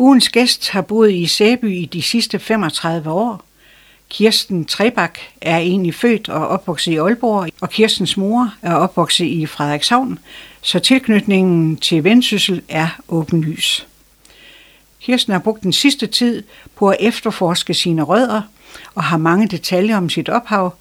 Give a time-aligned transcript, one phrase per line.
[0.00, 3.44] Ugens gæst har boet i Sæby i de sidste 35 år.
[4.08, 9.46] Kirsten Trebak er egentlig født og opvokset i Aalborg, og Kirstens mor er opvokset i
[9.46, 10.18] Frederikshavn,
[10.62, 13.86] så tilknytningen til Vendsyssel er åbenlys.
[15.00, 16.42] Kirsten har brugt den sidste tid
[16.76, 18.42] på at efterforske sine rødder
[18.94, 20.74] og har mange detaljer om sit ophav,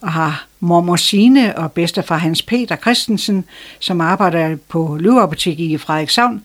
[0.00, 3.44] og har mormor Sine og bedstefar Hans Peter Christensen,
[3.78, 6.44] som arbejder på Løveapotek i Frederikshavn,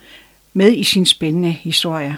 [0.53, 2.17] med i sin spændende historie.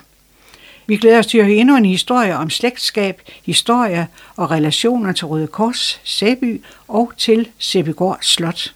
[0.87, 5.27] Vi glæder os til at høre endnu en historie om slægtskab, historie og relationer til
[5.27, 8.73] Røde Kors, Sæby og til Sæbygård Slot.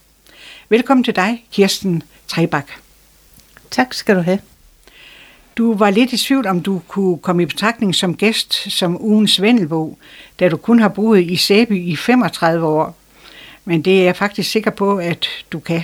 [0.69, 2.71] Velkommen til dig, Kirsten Trebak.
[3.71, 4.39] Tak skal du have.
[5.57, 9.41] Du var lidt i tvivl, om du kunne komme i betragtning som gæst som ugens
[9.41, 9.97] Vendelbo,
[10.39, 12.95] da du kun har boet i Sæby i 35 år.
[13.65, 15.83] Men det er jeg faktisk sikker på, at du kan.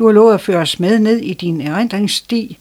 [0.00, 2.58] Du har lovet at føre os med ned i din erindringssti,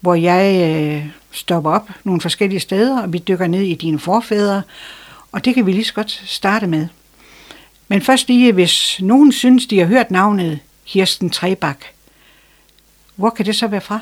[0.00, 4.62] hvor jeg øh, stopper op nogle forskellige steder, og vi dykker ned i dine forfædre,
[5.32, 6.86] og det kan vi lige så godt starte med.
[7.88, 11.78] Men først lige, hvis nogen synes, de har hørt navnet Kirsten Trebak,
[13.16, 14.00] hvor kan det så være fra?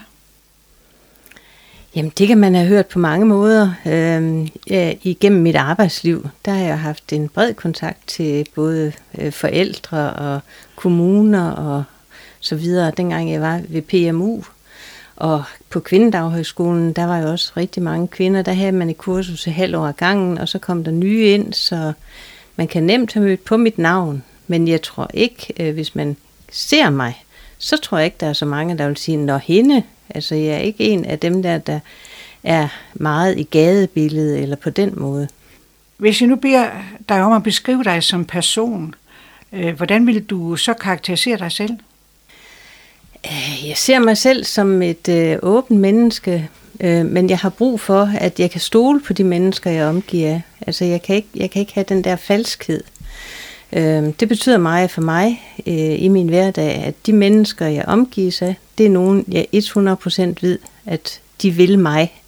[1.97, 3.75] Jamen, det kan man have hørt på mange måder.
[3.87, 9.33] Øhm, ja, igennem mit arbejdsliv, der har jeg haft en bred kontakt til både øh,
[9.33, 10.41] forældre og
[10.77, 11.85] kommuner og
[12.41, 12.93] så videre.
[12.97, 14.43] Dengang jeg var ved PMU,
[15.17, 18.43] og på Kvindedaghøjskolen, der var jo også rigtig mange kvinder.
[18.43, 21.25] Der havde man et kursus et halv år ad gangen, og så kom der nye
[21.25, 21.93] ind, så
[22.57, 24.23] man kan nemt have mødt på mit navn.
[24.47, 26.17] Men jeg tror ikke, øh, hvis man
[26.53, 27.25] ser mig,
[27.59, 29.83] så tror jeg ikke, der er så mange, der vil sige, når hende,
[30.15, 31.81] Altså, jeg er ikke en af dem der, der
[32.45, 35.29] er meget i gadebilledet eller på den måde.
[35.97, 36.67] Hvis jeg nu beder
[37.09, 38.95] dig om at beskrive dig som person,
[39.53, 41.79] øh, hvordan vil du så karakterisere dig selv?
[43.27, 46.49] Øh, jeg ser mig selv som et øh, åbent menneske,
[46.81, 50.41] øh, men jeg har brug for, at jeg kan stole på de mennesker, jeg omgiver.
[50.67, 52.83] Altså, jeg kan ikke, jeg kan ikke have den der falskhed.
[53.73, 58.43] Øh, det betyder meget for mig øh, i min hverdag, at de mennesker, jeg omgives
[58.43, 62.23] af, det er nogen, jeg 100% ved, at de vil mig.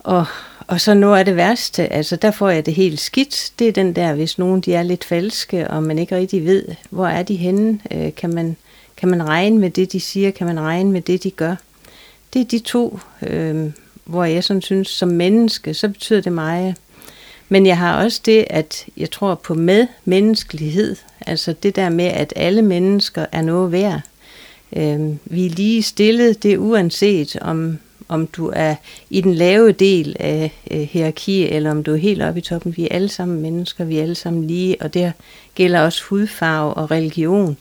[0.00, 0.26] Og,
[0.66, 3.72] og så noget af det værste, altså der får jeg det helt skidt, det er
[3.72, 7.22] den der, hvis nogen de er lidt falske, og man ikke rigtig ved, hvor er
[7.22, 8.56] de henne, øh, kan, man,
[8.96, 11.54] kan man regne med det, de siger, kan man regne med det, de gør.
[12.32, 13.70] Det er de to, øh,
[14.04, 16.74] hvor jeg sådan synes, som menneske, så betyder det meget.
[17.48, 20.96] Men jeg har også det, at jeg tror på medmenneskelighed,
[21.26, 24.00] altså det der med, at alle mennesker er noget værd.
[24.76, 28.74] Øh, vi er lige stillet, det er uanset om, om du er
[29.10, 32.76] i den lave del af øh, hierarki, eller om du er helt oppe i toppen.
[32.76, 35.12] Vi er alle sammen mennesker, vi er alle sammen lige, og det
[35.54, 37.50] gælder også hudfarve og religion.
[37.50, 37.56] Øh,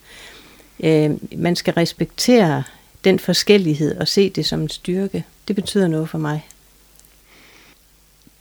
[1.38, 2.64] man skal respektere
[3.04, 5.24] den forskellighed og se det som en styrke.
[5.48, 6.46] Det betyder noget for mig.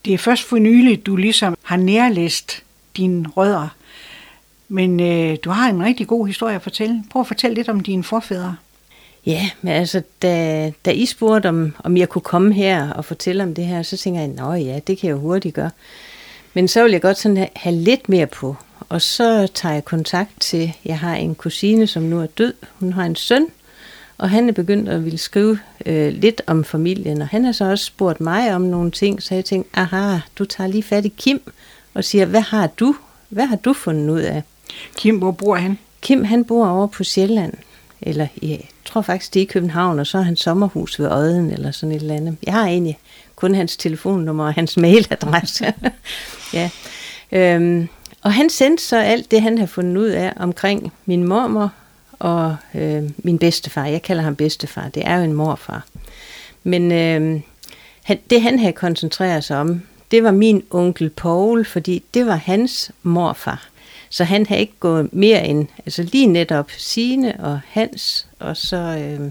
[0.05, 2.63] Det er først for nylig, du ligesom har nærlæst
[2.97, 3.69] dine rødder.
[4.69, 7.05] Men øh, du har en rigtig god historie at fortælle.
[7.11, 8.57] Prøv at fortælle lidt om dine forfædre.
[9.27, 13.43] Ja, men altså, da, da I spurgte, om, om jeg kunne komme her og fortælle
[13.43, 15.71] om det her, så tænker jeg, nå ja, det kan jeg jo hurtigt gøre.
[16.55, 18.57] Men så vil jeg godt sådan have, have lidt mere på.
[18.95, 22.55] Og så tager jeg kontakt til, jeg har en kusine, som nu er død.
[22.81, 23.47] Hun har en søn,
[24.19, 27.23] og han er begyndt at ville skrive øh, lidt om familien.
[27.23, 30.45] Og han har så også spurgt mig om nogle ting, så jeg tænkte, aha, du
[30.45, 31.41] tager lige fat i Kim
[31.95, 32.95] og siger, hvad har du,
[33.29, 34.43] hvad har du fundet ud af?
[34.97, 35.79] Kim, hvor bor han?
[36.01, 37.53] Kim, han bor over på Sjælland.
[38.03, 41.51] Eller jeg tror faktisk, det er i København, og så er han sommerhus ved Odden,
[41.51, 42.37] eller sådan et eller andet.
[42.43, 42.99] Jeg har egentlig
[43.37, 45.75] kun hans telefonnummer og hans mailadresse.
[46.53, 46.71] ja.
[47.33, 47.89] Øhm,
[48.25, 51.73] og han sendte så alt det, han havde fundet ud af omkring min mormor
[52.19, 53.87] og øh, min bedstefar.
[53.87, 54.89] Jeg kalder ham bedstefar.
[54.89, 55.87] Det er jo en morfar.
[56.63, 57.41] Men øh,
[58.03, 62.37] han, det, han havde koncentreret sig om, det var min onkel Paul, fordi det var
[62.37, 63.69] hans morfar.
[64.11, 68.77] Så han havde ikke gået mere end, altså lige netop sine og hans, og så
[68.77, 69.31] øh,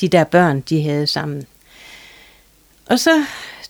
[0.00, 1.46] de der børn, de havde sammen.
[2.86, 3.24] Og så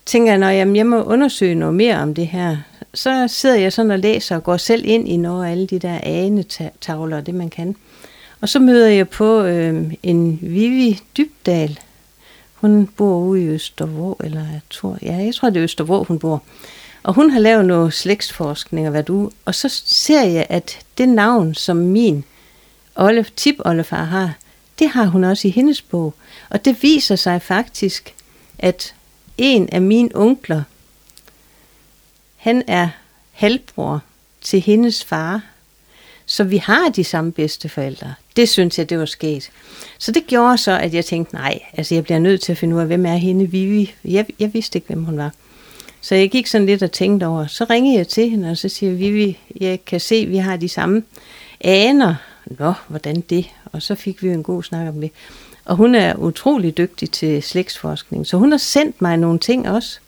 [0.06, 2.56] tænker jeg, når jeg, jeg må undersøge noget mere om det her,
[2.96, 5.78] så sidder jeg sådan og læser og går selv ind i nogle af alle de
[5.78, 7.76] der anetavler og det man kan.
[8.40, 11.78] Og så møder jeg på øh, en Vivi Dybdal.
[12.54, 16.19] Hun bor ude i Østervå, eller jeg tror, ja, jeg tror det er Østervå, hun
[16.19, 16.43] bor.
[17.02, 21.08] Og hun har lavet noget slægtsforskning og hvad du, og så ser jeg, at det
[21.08, 22.25] navn, som min
[22.96, 24.34] Olle, tip oldefar har,
[24.78, 26.14] det har hun også i hendes bog.
[26.50, 28.14] Og det viser sig faktisk,
[28.58, 28.94] at
[29.38, 30.62] en af mine onkler,
[32.46, 32.88] han er
[33.32, 34.02] halvbror
[34.40, 35.43] til hendes far.
[36.26, 38.14] Så vi har de samme bedsteforældre.
[38.37, 39.50] Det synes jeg, det var sket.
[39.98, 42.76] Så det gjorde så, at jeg tænkte, nej, altså jeg bliver nødt til at finde
[42.76, 43.94] ud af, hvem er hende Vivi.
[44.04, 45.32] Jeg, jeg vidste ikke, hvem hun var.
[46.00, 47.46] Så jeg gik sådan lidt og tænkte over.
[47.46, 50.56] Så ringede jeg til hende, og så siger Vivi, jeg kan se, at vi har
[50.56, 51.02] de samme
[51.60, 52.14] aner.
[52.46, 53.46] Nå, hvordan det?
[53.64, 55.10] Og så fik vi en god snak om det.
[55.64, 60.00] Og hun er utrolig dygtig til slægtsforskning, så hun har sendt mig nogle ting også.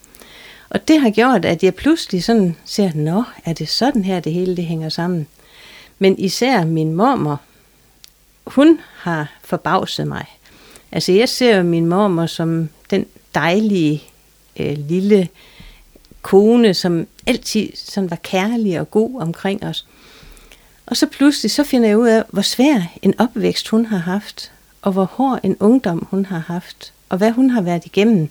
[0.70, 4.32] Og det har gjort, at jeg pludselig sådan ser, nå, er det sådan her, det
[4.32, 5.26] hele det hænger sammen.
[5.98, 7.40] Men især min mormor,
[8.46, 10.26] hun har forbavset mig.
[10.92, 14.02] Altså jeg ser jo min mormor som den dejlige
[14.60, 15.28] øh, lille
[16.22, 19.86] kone, som altid sådan var kærlig og god omkring os.
[20.86, 24.52] Og så pludselig så finder jeg ud af, hvor svær en opvækst hun har haft,
[24.82, 28.28] og hvor hård en ungdom hun har haft, og hvad hun har været igennem.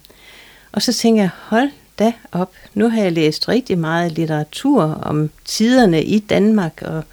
[0.71, 5.29] Og så tænker jeg, hold da op, nu har jeg læst rigtig meget litteratur om
[5.45, 7.03] tiderne i Danmark, og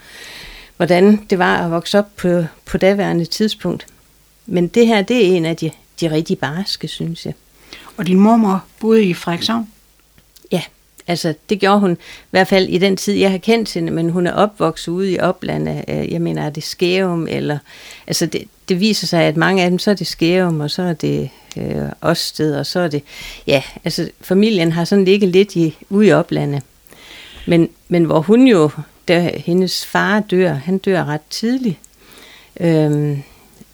[0.76, 3.86] hvordan det var at vokse op på, på daværende tidspunkt.
[4.46, 5.70] Men det her, det er en af de,
[6.00, 7.34] de rigtig barske, synes jeg.
[7.96, 9.68] Og din mormor boede i Frederikshavn?
[10.52, 10.62] Ja,
[11.06, 11.96] altså det gjorde hun i
[12.30, 15.18] hvert fald i den tid, jeg har kendt hende, men hun er opvokset ude i
[15.18, 15.84] oplandet.
[15.88, 17.58] Jeg mener, er det Skærum, eller...
[18.06, 20.82] Altså det, det viser sig, at mange af dem, så er det Skærum, og så
[20.82, 23.02] er det øh, Osted, og så er det...
[23.46, 26.62] Ja, altså familien har sådan ligget lidt i, ude i oplandet.
[27.46, 28.70] Men, men hvor hun jo,
[29.08, 31.78] da hendes far dør, han dør ret tidligt,
[32.60, 33.22] øhm,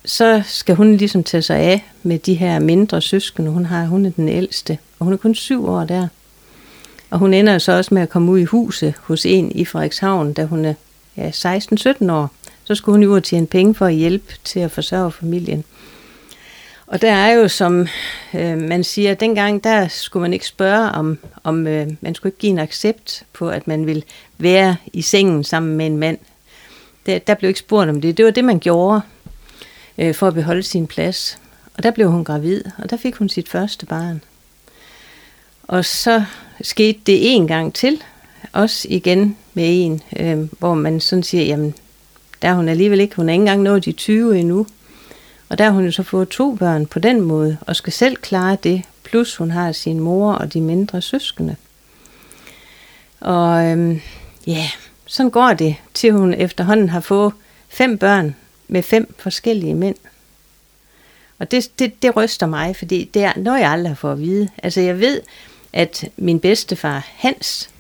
[0.05, 3.51] så skal hun ligesom tage sig af med de her mindre søskende.
[3.51, 6.09] Hun har hun er den ældste, og hun er kun syv år der.
[7.11, 10.33] Og hun ender så også med at komme ud i huset hos en i Frederikshavn,
[10.33, 10.75] da hun er
[11.17, 12.31] ja, 16-17 år.
[12.65, 15.65] Så skulle hun jo ud tjene penge for at hjælpe til at forsørge familien.
[16.91, 17.87] Og der er jo, som
[18.35, 22.39] øh, man siger, dengang der skulle man ikke spørge om, om øh, man skulle ikke
[22.39, 24.03] give en accept på, at man ville
[24.39, 26.19] være i sengen sammen med en mand.
[27.07, 28.17] Der, der blev ikke spurgt om det.
[28.17, 29.01] Det var det, man gjorde
[29.99, 31.39] øh, for at beholde sin plads.
[31.75, 34.23] Og der blev hun gravid, og der fik hun sit første barn.
[35.63, 36.25] Og så
[36.61, 38.03] skete det en gang til,
[38.53, 41.75] også igen med en, øh, hvor man sådan siger, jamen,
[42.43, 44.67] der er hun alligevel ikke, hun er ikke engang nået de 20 endnu.
[45.51, 48.17] Og der har hun jo så fået to børn på den måde, og skal selv
[48.17, 51.57] klare det, plus hun har sin mor og de mindre søskende.
[53.21, 54.01] Og øhm,
[54.47, 54.71] ja,
[55.07, 57.33] sådan går det, til hun efterhånden har fået
[57.69, 58.37] fem børn
[58.69, 59.97] med fem forskellige mænd.
[61.39, 64.49] Og det, det, det ryster mig, fordi det er noget, jeg aldrig får at vide.
[64.63, 65.21] Altså jeg ved,
[65.73, 67.71] at min bedstefar Hans,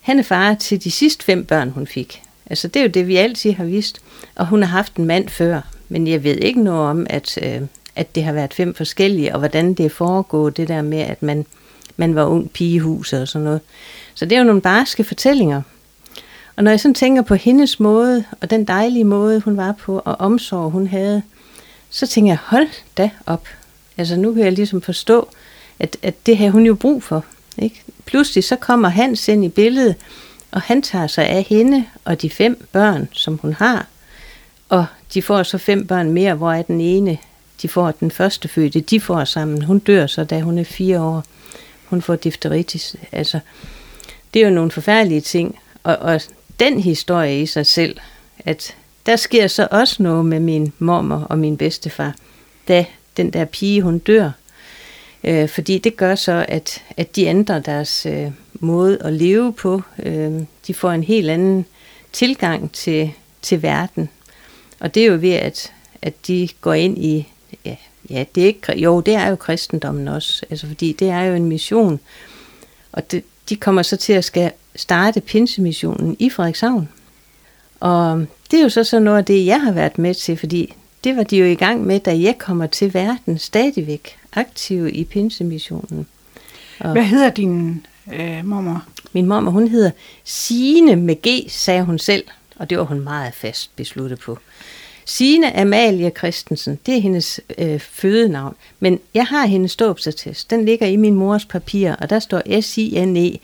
[0.00, 2.22] han er far til de sidste fem børn, hun fik.
[2.46, 4.00] Altså det er jo det, vi altid har vidst.
[4.34, 5.60] Og hun har haft en mand før,
[5.92, 7.60] men jeg ved ikke noget om, at, øh,
[7.96, 11.22] at det har været fem forskellige, og hvordan det er foregået, det der med, at
[11.22, 11.46] man,
[11.96, 13.60] man var ung pige i huset og sådan noget.
[14.14, 15.62] Så det er jo nogle barske fortællinger.
[16.56, 20.02] Og når jeg sådan tænker på hendes måde, og den dejlige måde, hun var på,
[20.04, 21.22] og omsorg, hun havde,
[21.90, 23.48] så tænker jeg, hold da op.
[23.96, 25.28] Altså nu kan jeg ligesom forstå,
[25.78, 27.24] at, at det havde hun jo brug for.
[27.58, 27.82] Ikke?
[28.04, 29.94] Pludselig så kommer Hans ind i billedet,
[30.50, 33.86] og han tager sig af hende og de fem børn, som hun har.
[34.70, 37.18] Og de får så fem børn mere, hvor er den ene,
[37.62, 39.62] de får den første fødte, de får sammen.
[39.62, 41.24] Hun dør så, da hun er fire år.
[41.84, 42.96] Hun får difteritis.
[43.12, 43.40] Altså,
[44.34, 45.58] det er jo nogle forfærdelige ting.
[45.82, 46.20] Og, og
[46.60, 47.96] den historie i sig selv,
[48.38, 48.76] at
[49.06, 52.14] der sker så også noget med min mormor og min bedstefar,
[52.68, 52.86] da
[53.16, 54.30] den der pige, hun dør.
[55.24, 59.82] Øh, fordi det gør så, at, at de ændrer deres øh, måde at leve på.
[60.02, 60.32] Øh,
[60.66, 61.66] de får en helt anden
[62.12, 63.12] tilgang til,
[63.42, 64.08] til verden.
[64.80, 65.72] Og det er jo ved, at,
[66.02, 67.28] at de går ind i,
[67.64, 67.76] ja,
[68.10, 71.34] ja det er ikke, jo, det er jo kristendommen også, altså fordi det er jo
[71.34, 72.00] en mission.
[72.92, 76.88] Og det, de kommer så til at skal starte pinsemissionen i Frederikshavn.
[77.80, 80.74] Og det er jo så sådan noget af det, jeg har været med til, fordi
[81.04, 85.04] det var de jo i gang med, da jeg kommer til verden stadigvæk aktive i
[85.04, 86.06] pinsemissionen.
[86.80, 88.84] Og Hvad hedder din øh, mormor?
[89.12, 89.90] Min mormor, hun hedder
[90.24, 92.24] Sine med G, sagde hun selv,
[92.60, 94.38] og det var hun meget fast besluttet på.
[95.04, 98.56] Sine Amalie Christensen, det er hendes øh, fødenavn.
[98.80, 100.50] Men jeg har hendes ståbsattest.
[100.50, 103.38] Den ligger i min mors papir, og der står S-I-N-E.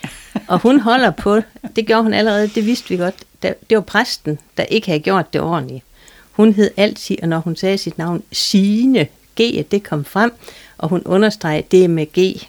[0.49, 1.41] Og hun holder på,
[1.77, 3.15] det gjorde hun allerede, det vidste vi godt.
[3.43, 5.85] Det var præsten, der ikke havde gjort det ordentligt.
[6.33, 9.07] Hun hed altid, og når hun sagde sit navn, Sine,
[9.41, 10.33] G, det kom frem,
[10.79, 12.47] og hun understregede det med G.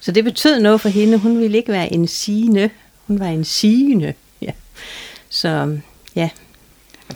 [0.00, 1.18] Så det betød noget for hende.
[1.18, 2.70] Hun ville ikke være en Sine,
[3.06, 4.14] hun var en Sine.
[4.40, 4.50] Ja.
[5.28, 5.78] Så
[6.16, 6.30] ja,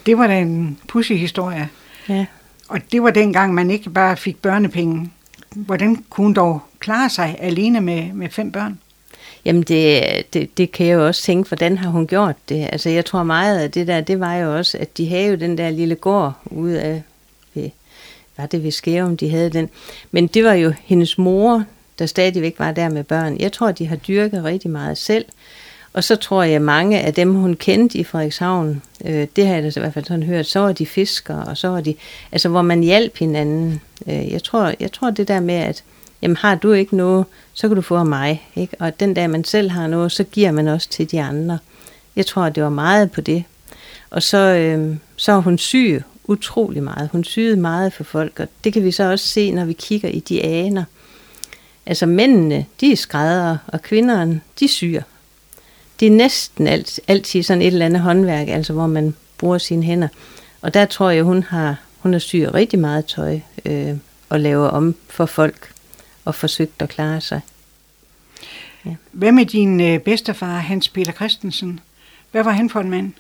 [0.06, 1.68] det var da en pussy historie.
[2.08, 2.26] Ja.
[2.68, 5.10] Og det var dengang, man ikke bare fik børnepenge.
[5.54, 8.78] Hvordan kunne hun dog klare sig alene med, med fem børn?
[9.44, 10.02] Jamen det,
[10.32, 12.68] det, det kan jeg jo også tænke, hvordan har hun gjort det?
[12.72, 15.34] Altså jeg tror meget af det der, det var jo også, at de havde jo
[15.34, 17.02] den der lille gård ude af,
[17.54, 17.70] ved,
[18.36, 19.68] var det ved Skærum, de havde den.
[20.10, 21.64] Men det var jo hendes mor,
[21.98, 23.40] der stadigvæk var der med børn.
[23.40, 25.24] Jeg tror, de har dyrket rigtig meget selv.
[25.92, 29.54] Og så tror jeg, at mange af dem, hun kendte i Frederikshavn, øh, det har
[29.54, 31.94] jeg da i hvert fald sådan hørt, så var de fiskere, og så var de,
[32.32, 33.80] altså hvor man hjalp hinanden.
[34.06, 35.84] Øh, jeg, tror, jeg tror det der med, at
[36.22, 38.48] jamen har du ikke noget, så kan du få af mig.
[38.56, 38.76] Ikke?
[38.78, 41.58] Og den dag man selv har noget, så giver man også til de andre.
[42.16, 43.44] Jeg tror, det var meget på det.
[44.10, 47.08] Og så, øh, så er hun syg utrolig meget.
[47.12, 50.08] Hun syede meget for folk, og det kan vi så også se, når vi kigger
[50.08, 50.84] i de aner.
[51.86, 55.02] Altså mændene, de er skrædder, og kvinderne, de syr.
[56.00, 59.82] Det er næsten alt, altid sådan et eller andet håndværk, altså hvor man bruger sine
[59.82, 60.08] hænder.
[60.60, 63.96] Og der tror jeg, hun har, hun har syet rigtig meget tøj øh,
[64.28, 65.72] og laver om for folk
[66.24, 67.40] og forsøgt at klare sig.
[68.86, 68.94] Ja.
[69.12, 71.80] Hvad med din øh, bedstefar, Hans Peter Christensen?
[72.30, 73.12] Hvad var han for en mand?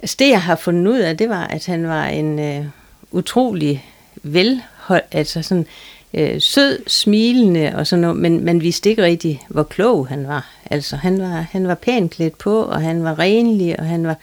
[0.00, 2.64] Altså det, jeg har fundet ud af, det var, at han var en øh,
[3.10, 3.84] utrolig
[4.22, 5.66] velhold, altså sådan
[6.14, 10.55] øh, sød, smilende og sådan noget, men man vidste ikke rigtig, hvor klog han var.
[10.70, 14.16] Altså han var, han var pænt klædt på, og han var renlig, og han var...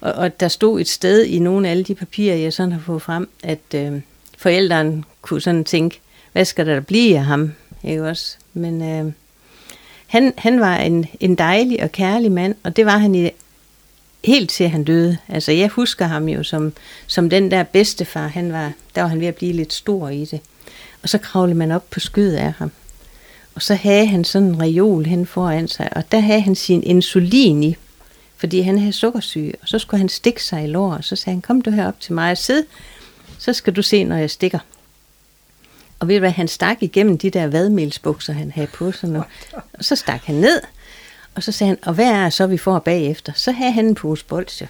[0.00, 2.80] Og, og der stod et sted i nogle af alle de papirer, jeg sådan har
[2.80, 4.00] fået frem, at øh,
[4.38, 6.00] forældrene kunne sådan tænke,
[6.32, 7.52] hvad skal der blive af ham?
[7.84, 8.36] Ikke også?
[8.54, 9.12] Men øh,
[10.06, 13.30] han, han var en, en dejlig og kærlig mand, og det var han i
[14.24, 15.18] helt til han døde.
[15.28, 16.72] Altså jeg husker ham jo som,
[17.06, 20.24] som den der bedstefar, han var, der var han ved at blive lidt stor i
[20.24, 20.40] det.
[21.02, 22.70] Og så kravlede man op på skødet af ham.
[23.58, 26.82] Og så havde han sådan en reol hen foran sig, og der havde han sin
[26.82, 27.76] insulin i,
[28.36, 31.34] fordi han havde sukkersyge, og så skulle han stikke sig i lår, og så sagde
[31.34, 32.62] han, kom du herop til mig og sid,
[33.38, 34.58] så skal du se, når jeg stikker.
[35.98, 39.24] Og ved du hvad, han stak igennem de der vadmelsbukser, han havde på sig nu.
[39.72, 40.60] Og så stak han ned,
[41.34, 43.32] og så sagde han, og hvad er så, vi får bagefter?
[43.36, 44.68] Så havde han en pose bolsje.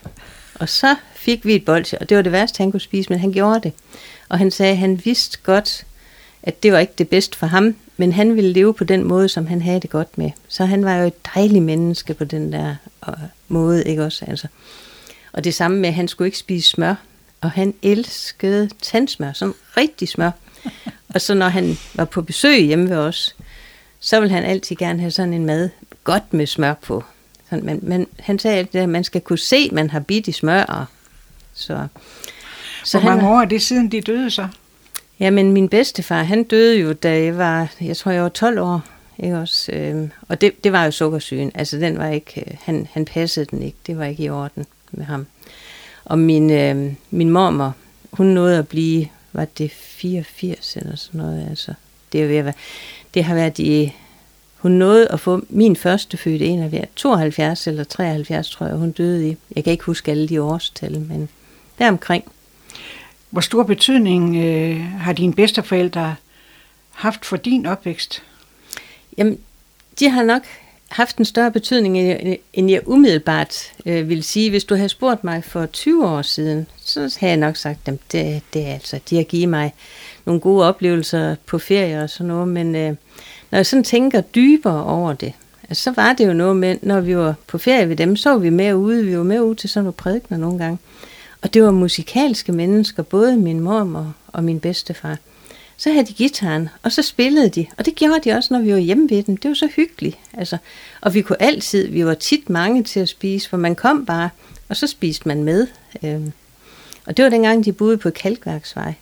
[0.55, 3.19] Og så fik vi et bolsje, og det var det værste, han kunne spise, men
[3.19, 3.73] han gjorde det.
[4.29, 5.87] Og han sagde, at han vidste godt,
[6.43, 9.29] at det var ikke det bedste for ham, men han ville leve på den måde,
[9.29, 10.31] som han havde det godt med.
[10.49, 12.75] Så han var jo et dejligt menneske på den der
[13.49, 14.25] måde, ikke også?
[14.25, 14.47] Altså.
[15.33, 16.95] Og det samme med, at han skulle ikke spise smør,
[17.41, 20.31] og han elskede tandsmør, sådan rigtig smør.
[21.15, 23.37] Og så når han var på besøg hjemme ved os,
[24.01, 25.71] så ville han altid gerne have sådan en mad
[26.05, 27.05] godt med smør på.
[27.51, 30.29] Sådan, men, men han sagde altid, at man skal kunne se, at man har bidt
[30.29, 30.63] i smør.
[30.63, 30.85] Og,
[31.55, 31.87] så,
[32.85, 34.49] så Hvor mange han, år er det siden, de døde så?
[35.21, 38.81] Jamen, min bedstefar, han døde jo, da jeg var, jeg tror, jeg var 12 år.
[39.19, 39.73] Ikke også?
[39.73, 41.53] Øhm, og det, det var jo sukkersygen.
[41.55, 43.79] Altså, den var ikke, øh, han, han passede den ikke.
[43.87, 45.27] Det var ikke i orden med ham.
[46.05, 47.75] Og min, øh, min mormor,
[48.11, 51.73] hun nåede at blive, var det 84 eller sådan noget, altså.
[52.13, 52.55] Det, er ved at være,
[53.15, 53.95] det har været i,
[54.57, 58.91] hun nåede at få min første fødte en af 72 eller 73, tror jeg, hun
[58.91, 59.37] døde i.
[59.57, 61.29] Jeg kan ikke huske alle de årstal, men
[61.79, 62.25] deromkring.
[63.31, 66.17] Hvor stor betydning øh, har dine bedsteforældre
[66.91, 68.23] haft for din opvækst?
[69.19, 69.39] Jamen,
[69.99, 70.43] de har nok
[70.89, 71.99] haft en større betydning,
[72.53, 74.51] end jeg umiddelbart øh, vil sige.
[74.51, 77.95] Hvis du havde spurgt mig for 20 år siden, så havde jeg nok sagt, at
[78.13, 79.75] det, det er altså, de har givet mig
[80.25, 82.95] nogle gode oplevelser på ferie og sådan noget, men øh,
[83.51, 85.33] når jeg sådan tænker dybere over det,
[85.69, 88.31] altså, så var det jo noget med, når vi var på ferie ved dem, så
[88.31, 90.79] var vi med ude, vi var med ude til sådan nogle prædikner nogle gange,
[91.43, 95.17] og det var musikalske mennesker, både min mor og min bedstefar.
[95.77, 97.67] Så havde de gitaren, og så spillede de.
[97.77, 99.37] Og det gjorde de også, når vi var hjemme ved dem.
[99.37, 100.19] Det var så hyggeligt.
[100.33, 100.57] Altså,
[101.01, 104.31] og vi kunne altid, vi var tit mange til at spise, for man kom bare,
[104.69, 105.67] og så spiste man med.
[106.05, 106.33] Øhm,
[107.07, 108.95] og det var dengang, de boede på Kalkværksvej.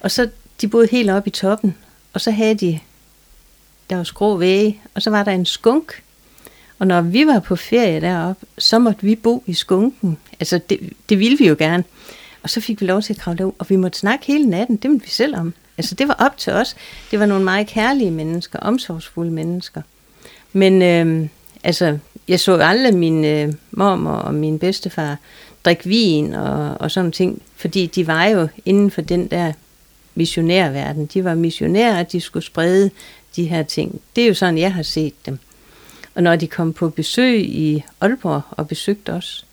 [0.00, 0.28] Og så,
[0.60, 1.76] de boede helt oppe i toppen,
[2.12, 2.80] og så havde de,
[3.90, 6.02] der var skrå væge, og så var der en skunk.
[6.82, 10.18] Og når vi var på ferie deroppe, så måtte vi bo i skunken.
[10.40, 11.84] Altså, det, det ville vi jo gerne.
[12.42, 14.76] Og så fik vi lov til at kravle ud, og vi måtte snakke hele natten.
[14.76, 15.54] Det måtte vi selv om.
[15.78, 16.76] Altså, det var op til os.
[17.10, 19.82] Det var nogle meget kærlige mennesker, omsorgsfulde mennesker.
[20.52, 21.28] Men øh,
[21.64, 21.98] altså,
[22.28, 25.16] jeg så aldrig min øh, mormor og min bedstefar
[25.64, 29.52] drikke vin og, og sådan ting, fordi de var jo inden for den der
[30.14, 31.06] missionærverden.
[31.06, 32.90] De var missionærer, de skulle sprede
[33.36, 34.00] de her ting.
[34.16, 35.38] Det er jo sådan, jeg har set dem.
[36.14, 39.46] Og når de kom på besøg i Aalborg og besøgte os,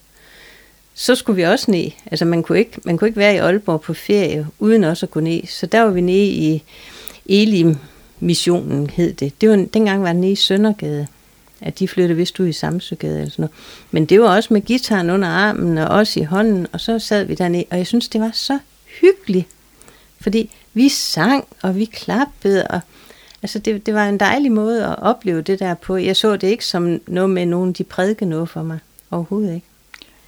[0.94, 1.92] så skulle vi også ned.
[2.06, 5.12] Altså man kunne ikke, man kunne ikke være i Aalborg på ferie, uden også at
[5.12, 5.48] gå ned.
[5.48, 6.64] Så der var vi nede i
[7.26, 7.78] Elim
[8.20, 9.42] missionen hed det.
[9.42, 11.08] det var, dengang var den nede i Søndergade.
[11.62, 13.56] At de flyttede vist ud i Samsøgade eller sådan noget.
[13.92, 17.24] Men det var også med gitaren under armen og også i hånden, og så sad
[17.24, 18.60] vi dernede, og jeg synes, det var så
[19.02, 19.48] hyggeligt.
[20.22, 22.80] Fordi vi sang, og vi klappede, og
[23.44, 25.98] Altså det, det var en dejlig måde at opleve det der på.
[25.98, 28.80] Jeg så det ikke som noget med nogen, de prædike noget for mig.
[29.12, 29.66] Overhovedet ikke.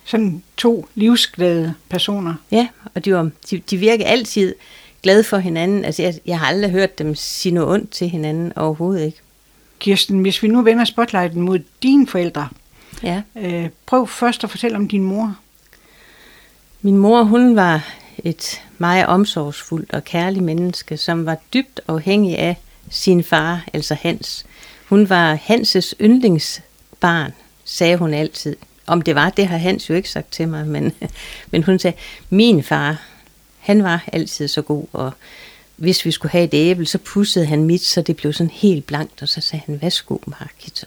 [0.06, 2.34] Sådan to livsglade personer.
[2.52, 4.56] Ja, og de, var, de, de virker altid
[5.04, 5.86] glade for hinanden.
[5.86, 8.54] Altså jeg, jeg har aldrig hørt dem sige noget ondt til hinanden.
[8.58, 9.18] Overhovedet ikke.
[9.80, 12.48] Kirsten, hvis vi nu vender spotlighten mod dine forældre,
[13.04, 13.22] Ja.
[13.36, 15.36] øh, prøv først at fortælle om din mor.
[16.82, 17.88] Min mor, hun var
[18.24, 22.58] et meget omsorgsfuldt og kærligt menneske, som var dybt afhængig af
[22.92, 24.46] sin far, altså Hans.
[24.90, 27.34] Hun var Hanses yndlingsbarn,
[27.66, 28.56] sagde hun altid.
[28.88, 30.94] Om det var, det har Hans jo ikke sagt til mig, men,
[31.52, 31.98] men hun sagde,
[32.30, 33.02] min far,
[33.60, 35.12] han var altid så god, og
[35.76, 38.86] hvis vi skulle have et æble, så pussede han mit, så det blev sådan helt
[38.86, 40.86] blankt, og så sagde han, værsgo, Margit.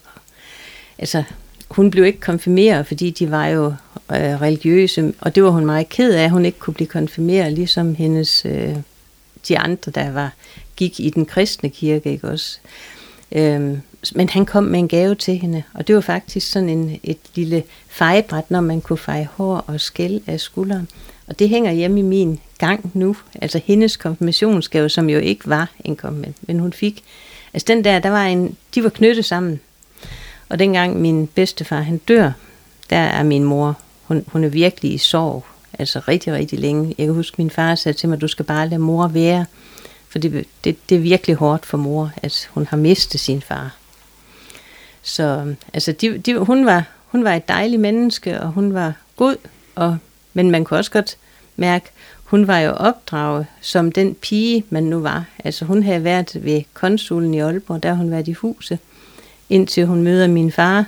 [0.99, 1.23] Altså,
[1.71, 3.67] hun blev ikke konfirmeret, fordi de var jo
[4.13, 7.53] øh, religiøse, og det var hun meget ked af, at hun ikke kunne blive konfirmeret,
[7.53, 8.77] ligesom hendes, øh,
[9.49, 10.33] de andre, der var,
[10.77, 12.59] gik i den kristne kirke, ikke også?
[13.33, 13.81] Øhm,
[14.15, 17.19] men han kom med en gave til hende, og det var faktisk sådan en, et
[17.35, 20.89] lille fejebræt, når man kunne feje hår og skæld af skulderen.
[21.27, 25.71] Og det hænger hjemme i min gang nu, altså hendes konfirmationsgave, som jo ikke var
[25.85, 27.05] en konfirmation, men hun fik.
[27.55, 29.61] Altså den der, der var en, de var knyttet sammen.
[30.49, 32.33] Og dengang min bedstefar, han dør,
[32.91, 35.45] der er min mor, hun, hun er virkelig i sorg,
[35.79, 36.95] altså rigtig, rigtig længe.
[36.99, 39.47] Jeg kan huske, min far sagde til mig, du skal bare lade mor være,
[40.15, 43.77] for det, det, det er virkelig hårdt for mor, at hun har mistet sin far.
[45.03, 49.37] Så altså, de, de, hun, var, hun var et dejligt menneske, og hun var god,
[49.75, 49.99] og,
[50.35, 51.17] men man kunne også godt
[51.57, 51.91] mærke,
[52.25, 55.25] hun var jo opdraget som den pige, man nu var.
[55.45, 58.79] Altså hun havde været ved konsulen i Aalborg, der hun været i huset,
[59.51, 60.85] indtil hun møder min far.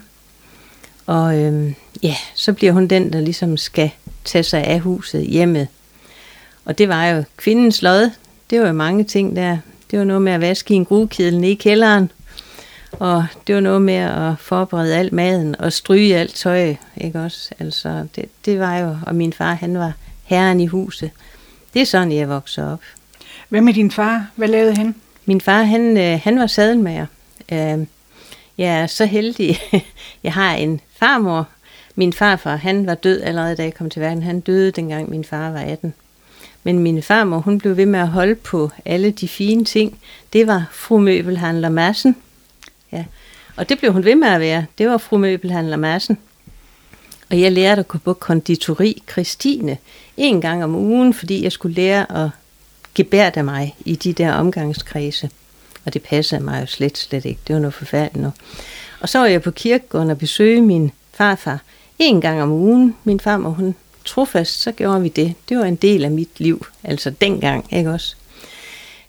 [1.06, 3.90] Og øhm, ja, så bliver hun den, der ligesom skal
[4.24, 5.68] tage sig af huset, hjemmet.
[6.64, 8.10] Og det var jo kvindens lod.
[8.50, 9.58] Det var jo mange ting der.
[9.90, 12.10] Det var noget med at vaske i en grudkedel nede i kælderen.
[12.92, 17.50] Og det var noget med at forberede alt maden og stryge alt tøj, ikke også?
[17.58, 19.92] Altså, det, det var jo, og min far, han var
[20.24, 21.10] herren i huset.
[21.74, 22.80] Det er sådan, jeg voksede op.
[23.48, 24.26] Hvad med din far?
[24.36, 24.94] Hvad lavede han?
[25.24, 27.06] Min far, han, øh, han var sadelmager.
[27.52, 27.86] Øh,
[28.58, 29.58] jeg er så heldig.
[30.24, 31.48] jeg har en farmor.
[31.94, 34.22] Min farfar, han var død allerede, da jeg kom til verden.
[34.22, 35.94] Han døde, dengang min far var 18.
[36.66, 39.98] Men min farmor, hun blev ved med at holde på alle de fine ting.
[40.32, 42.16] Det var fru Møbelhandler Madsen.
[42.92, 43.04] Ja.
[43.56, 44.66] Og det blev hun ved med at være.
[44.78, 46.18] Det var fru Møbelhandler Madsen.
[47.30, 49.78] Og jeg lærte at gå på konditori Christine
[50.16, 52.30] en gang om ugen, fordi jeg skulle lære at
[52.94, 55.30] gebærde mig i de der omgangskredse.
[55.84, 57.40] Og det passede mig jo slet, slet ikke.
[57.46, 58.32] Det var noget forfærdeligt nu.
[59.00, 61.58] Og så var jeg på kirkegården og besøge min farfar
[61.98, 62.96] en gang om ugen.
[63.04, 63.74] Min farmor, hun
[64.06, 65.34] trofast, så gjorde vi det.
[65.48, 68.16] Det var en del af mit liv, altså dengang, ikke også?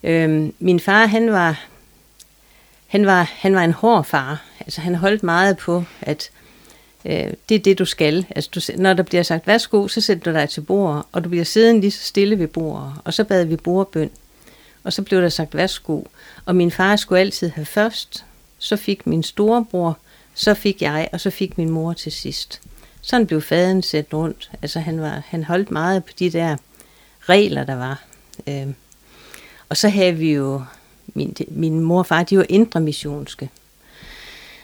[0.04, 1.66] Øhm, min far, han var,
[2.88, 4.44] han var, han var en hård far.
[4.60, 6.30] Altså han holdt meget på, at
[7.06, 8.26] øh, det er det, du skal.
[8.36, 11.30] Altså, du, når der bliver sagt, værsgo, så sætter du dig til bordet, og du
[11.30, 12.94] bliver siddende lige så stille ved bordet.
[13.04, 14.10] Og så bad vi bordbøn.
[14.84, 16.02] Og så blev der sagt, værsgo.
[16.46, 18.26] Og min far skulle altid have først.
[18.60, 19.98] Så fik min storebror,
[20.34, 22.62] så fik jeg, og så fik min mor til sidst.
[23.08, 24.52] Sådan blev faden sat rundt.
[24.62, 26.58] Altså han, var, han holdt meget på de der
[27.22, 28.04] regler, der var.
[28.48, 28.67] Øh,
[29.70, 30.63] og så havde vi jo,
[31.08, 33.50] min, min mor og far, de var indre missionske.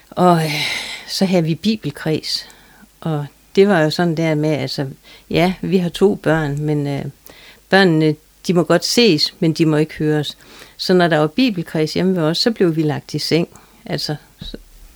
[0.09, 0.51] Og øh,
[1.07, 2.49] så havde vi bibelkreds.
[3.01, 3.25] Og
[3.55, 4.87] det var jo sådan der med, altså,
[5.29, 7.05] ja, vi har to børn, men øh,
[7.69, 8.15] børnene,
[8.47, 10.37] de må godt ses, men de må ikke høres.
[10.77, 13.49] Så når der var bibelkreds hjemme ved os, så blev vi lagt i seng.
[13.85, 14.15] Altså,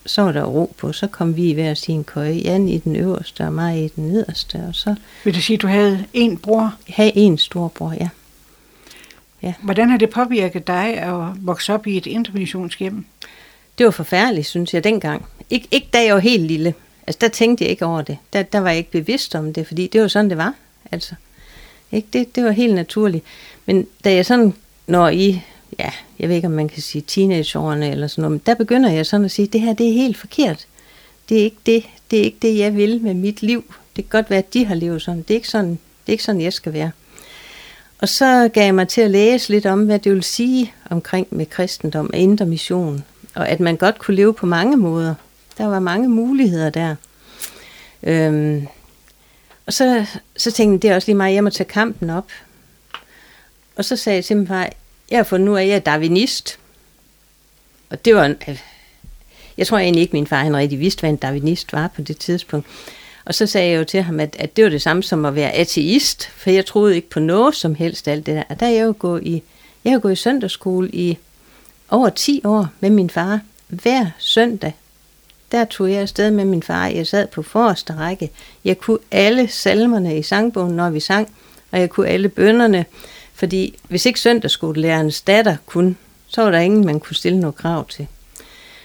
[0.08, 0.94] så, var der ro på.
[0.94, 2.34] Så kom vi i hver sin køje.
[2.34, 4.56] Jan i den øverste, og mig i den nederste.
[4.68, 6.74] Og så Vil du sige, at du havde en bror?
[6.90, 8.10] havde en storbror, ja.
[9.62, 13.06] Hvordan har det påvirket dig at vokse op i et intermissionshjem?
[13.78, 15.26] Det var forfærdeligt, synes jeg, dengang.
[15.54, 16.74] Ik- ikke da jeg var helt lille.
[17.08, 18.18] Altså, der tænkte jeg ikke over det.
[18.34, 20.54] Der, der var jeg ikke bevidst om det, fordi det var sådan, det var.
[20.92, 21.16] Altså,
[21.92, 22.08] ikke?
[22.14, 23.24] Det, det var helt naturligt.
[23.66, 24.54] Men da jeg sådan
[24.88, 25.42] når i,
[25.80, 28.90] ja, jeg ved ikke, om man kan sige teenageårene eller sådan noget, men der begynder
[28.90, 30.68] jeg sådan at sige, det her, det er helt forkert.
[31.30, 33.74] Det er ikke det, det, er ikke det jeg vil med mit liv.
[33.96, 35.22] Det kan godt være, at de har levet sådan.
[35.22, 36.92] Det er ikke sådan, det er ikke sådan jeg skal være.
[38.00, 41.28] Og så gav jeg mig til at læse lidt om, hvad det vil sige omkring
[41.32, 43.04] med kristendom og indre mission.
[43.36, 45.16] Og at man godt kunne leve på mange måder.
[45.58, 46.96] Der var mange muligheder der.
[48.04, 48.68] Øhm,
[49.66, 50.06] og så,
[50.38, 52.32] så tænkte jeg, det er også lige mig, jeg må tage kampen op.
[53.76, 54.70] Og så sagde jeg til min far,
[55.12, 56.60] jeg har fundet ud af, at jeg er darwinist.
[57.90, 58.60] Og det var, en, øh,
[59.58, 62.18] jeg tror egentlig ikke, min far han rigtig vidste, hvad en darwinist var på det
[62.18, 62.68] tidspunkt.
[63.26, 65.36] Og så sagde jeg jo til ham, at, at det var det samme som at
[65.36, 68.44] være ateist, for jeg troede ikke på noget som helst alt det der.
[68.50, 69.44] Og der er jeg jo gået i,
[69.84, 71.18] jeg har gået i søndagsskole i
[71.90, 73.40] over 10 år med min far.
[73.68, 74.74] Hver søndag,
[75.52, 76.88] der tog jeg afsted med min far.
[76.88, 78.32] Jeg sad på forreste række.
[78.66, 81.34] Jeg kunne alle salmerne i sangbogen, når vi sang,
[81.72, 82.86] og jeg kunne alle bønderne,
[83.38, 85.96] fordi hvis ikke søndagsskolelærernes datter kunne,
[86.28, 88.08] så var der ingen, man kunne stille noget krav til.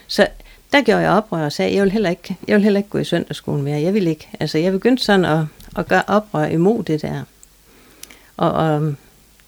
[0.06, 0.26] Så
[0.72, 2.98] der gjorde jeg oprør og sagde, jeg vil heller ikke, jeg vil heller ikke gå
[2.98, 3.80] i søndagsskolen mere.
[3.80, 4.28] Jeg vil ikke.
[4.40, 5.44] Altså, jeg begyndte sådan at,
[5.76, 7.22] at gøre oprør imod det der.
[8.36, 8.94] Og, og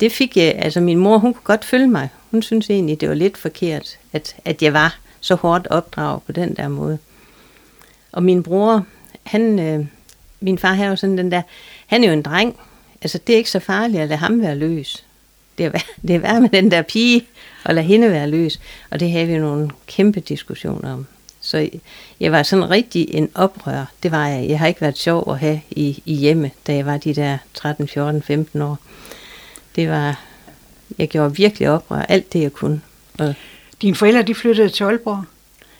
[0.00, 2.08] det fik jeg, altså min mor, hun kunne godt følge mig.
[2.30, 6.32] Hun synes egentlig, det var lidt forkert, at, at jeg var så hårdt opdraget på
[6.32, 6.98] den der måde.
[8.12, 8.86] Og min bror,
[9.22, 9.86] han, øh,
[10.40, 11.42] min far har jo sådan den der,
[11.86, 12.56] han er jo en dreng.
[13.04, 15.04] Altså, det er ikke så farligt at lade ham være løs.
[15.58, 15.70] Det er,
[16.08, 17.26] det er værd med den der pige,
[17.64, 18.60] og lade hende være løs.
[18.90, 21.06] Og det havde vi nogle kæmpe diskussioner om.
[21.40, 21.68] Så
[22.20, 23.84] jeg var sådan rigtig en oprør.
[24.02, 24.48] Det var jeg.
[24.48, 27.38] Jeg har ikke været sjov at have i, i hjemme, da jeg var de der
[27.54, 28.78] 13, 14, 15 år.
[29.76, 30.20] Det var,
[30.98, 32.80] jeg gjorde virkelig oprør, alt det jeg kunne.
[33.18, 33.34] Og,
[33.82, 35.24] Dine forældre, de flyttede til Aalborg?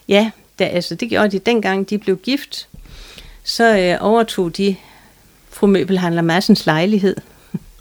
[0.08, 2.68] Ja, da, altså det gjorde de dengang, de blev gift.
[3.44, 4.76] Så øh, overtog de
[5.54, 7.16] fru Møbelhandler Massens lejlighed.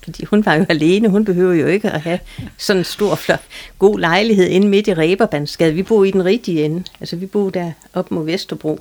[0.03, 2.19] Fordi hun var jo alene, hun behøver jo ikke at have
[2.57, 3.41] sådan en stor, flot,
[3.79, 5.73] god lejlighed inde midt i Reberbandsgade.
[5.73, 6.83] Vi boede i den rigtige ende.
[6.99, 8.79] Altså vi boede der op mod Vesterbro.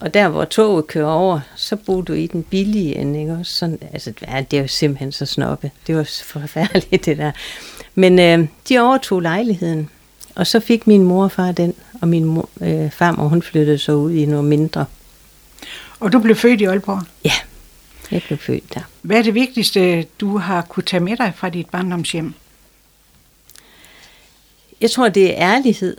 [0.00, 3.32] Og der, hvor toget kører over, så boede du i den billige ende, ikke?
[3.32, 4.12] Også sådan, altså,
[4.50, 5.70] det er jo simpelthen så snoppe.
[5.86, 7.30] Det var forfærdeligt, det der.
[7.94, 9.90] Men øh, de overtog lejligheden,
[10.34, 13.78] og så fik min mor og far den, og min mor, øh, farmor, hun flyttede
[13.78, 14.84] så ud i noget mindre.
[16.00, 17.02] Og du blev født i Aalborg?
[17.24, 17.32] Ja,
[18.10, 18.80] jeg blev født der.
[19.02, 22.34] Hvad er det vigtigste, du har kunne tage med dig fra dit barndomshjem?
[24.80, 25.96] Jeg tror, det er ærlighed.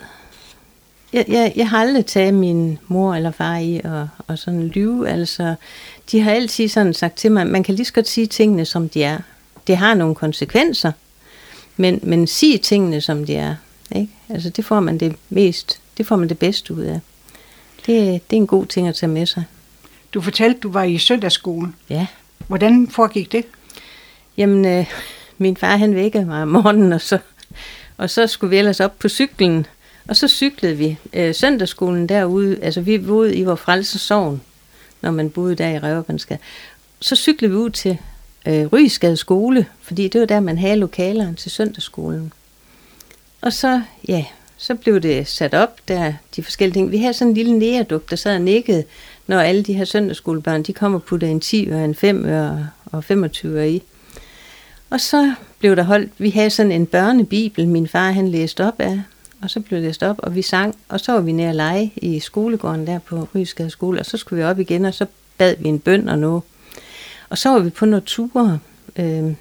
[1.13, 5.09] Jeg, jeg, jeg har aldrig taget min mor eller far i og, og sådan lyve.
[5.09, 5.55] Altså,
[6.11, 8.89] de har altid sådan sagt til mig, man kan lige så godt sige tingene, som
[8.89, 9.19] de er.
[9.67, 10.91] Det har nogle konsekvenser,
[11.77, 13.55] men, men sig tingene, som de er.
[13.95, 14.13] Ikke?
[14.29, 16.99] Altså, det får man det mest, det får man det bedste ud af.
[17.85, 19.43] Det, det er en god ting at tage med sig.
[20.15, 21.75] Du fortalte, du var i søndagsskolen.
[21.89, 22.07] Ja.
[22.47, 23.45] Hvordan foregik det?
[24.37, 24.85] Jamen, øh,
[25.37, 27.17] min far han vækkede mig om morgenen, og så,
[27.97, 29.65] og så skulle vi ellers op på cyklen.
[30.07, 32.59] Og så cyklede vi øh, søndagsskolen derude.
[32.61, 34.41] Altså, vi boede i vores frelsesovn,
[35.01, 36.39] når man boede der i Røverbandsgade.
[36.99, 37.97] Så cyklede vi ud til
[38.47, 42.33] øh, Rysgade skole, fordi det var der, man havde lokalerne til søndagsskolen.
[43.41, 44.25] Og så, ja,
[44.57, 46.91] så blev det sat op, der de forskellige ting.
[46.91, 48.83] Vi havde sådan en lille næreduk, der sad og nikkede,
[49.27, 52.69] når alle de her søndagsskolebørn, de kommer og putter en 10 øre, en 5 øre
[52.85, 53.83] og 25 i.
[54.89, 58.79] Og så blev der holdt, vi havde sådan en børnebibel, min far han læste op
[58.79, 59.01] af,
[59.41, 61.55] og så blev det læst op, og vi sang, og så var vi nede at
[61.55, 65.05] lege i skolegården der på Rysgade skole, og så skulle vi op igen, og så
[65.37, 66.41] bad vi en bøn og noget.
[67.29, 68.59] Og så var vi på nogle ture,
[68.95, 69.33] øh,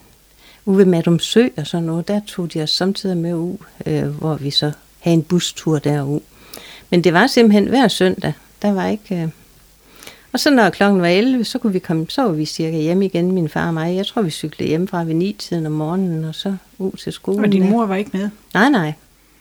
[0.64, 4.06] ude ved Madum Sø og sådan noget, der tog de os samtidig med ud, øh,
[4.06, 6.20] hvor vi så havde en bustur derud.
[6.90, 9.22] Men det var simpelthen hver søndag, der var ikke...
[9.22, 9.28] Øh,
[10.34, 13.04] og så når klokken var 11, så kunne vi komme, så var vi cirka hjemme
[13.04, 13.96] igen, min far og mig.
[13.96, 17.44] Jeg tror, vi cyklede hjemmefra ved 9-tiden om morgenen, og så ud til skolen.
[17.44, 18.30] Og din mor var ikke med?
[18.54, 18.92] Nej, nej.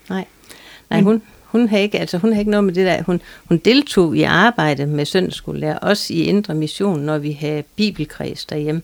[0.09, 0.25] Nej,
[0.89, 3.03] nej hun, hun, havde ikke, altså, hun havde ikke noget med det der.
[3.03, 8.45] Hun, hun deltog i arbejde med søndagsskolelærer, også i Indre Mission, når vi havde bibelkreds
[8.45, 8.81] derhjemme.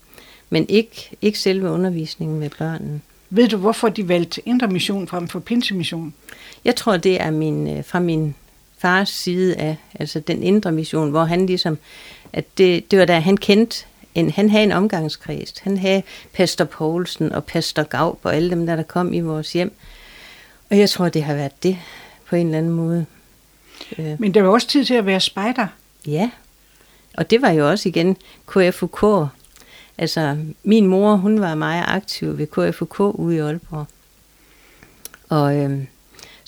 [0.50, 3.02] Men ikke, ikke selve undervisningen med børnene.
[3.30, 6.13] Ved du, hvorfor de valgte Indre Mission frem for Pinsemission?
[6.65, 8.36] Jeg tror, det er min, øh, fra min
[8.80, 11.78] fars side af, altså den indre mission, hvor han ligesom,
[12.34, 15.54] at det, det var da han kendte, en, han havde en omgangskreds.
[15.60, 19.54] Han havde Pastor Poulsen og Pastor Gav og alle dem der, der kom i vores
[19.54, 19.74] hjem.
[20.70, 21.78] Og jeg tror, det har været det
[22.26, 23.06] på en eller anden måde.
[24.00, 24.22] Øh.
[24.22, 25.68] Men der var også tid til at være spejder.
[26.08, 26.30] Ja,
[27.18, 29.06] og det var jo også igen KFUK.
[29.98, 33.86] Altså, min mor, hun var meget aktiv ved KFUK ude i Aalborg.
[35.30, 35.88] Og øhm,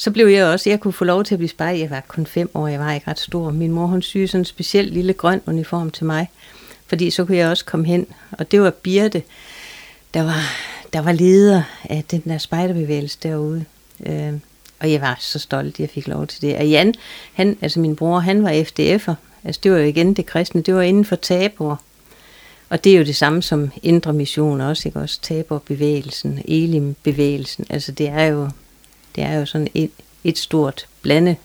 [0.01, 1.79] så blev jeg også, jeg kunne få lov til at blive spejder.
[1.79, 3.51] Jeg var kun fem år, jeg var ikke ret stor.
[3.51, 6.29] Min mor, hun syede sådan en speciel lille grøn uniform til mig.
[6.87, 8.07] Fordi så kunne jeg også komme hen.
[8.31, 9.23] Og det var Birte,
[10.13, 10.41] der var,
[10.93, 13.65] der var leder af den der spejderbevægelse derude.
[14.05, 14.33] Øh,
[14.79, 16.57] og jeg var så stolt, at jeg fik lov til det.
[16.57, 16.93] Og Jan,
[17.33, 19.13] han, altså min bror, han var FDF'er.
[19.43, 21.75] Altså det var jo igen det kristne, det var inden for tabuer.
[22.69, 25.19] Og det er jo det samme som indre mission også, ikke også?
[25.21, 27.65] Taberbevægelsen, Elim-bevægelsen.
[27.69, 28.49] Altså det er jo
[29.15, 29.91] det er jo sådan et,
[30.23, 31.35] et stort blande.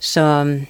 [0.00, 0.66] Så øhm,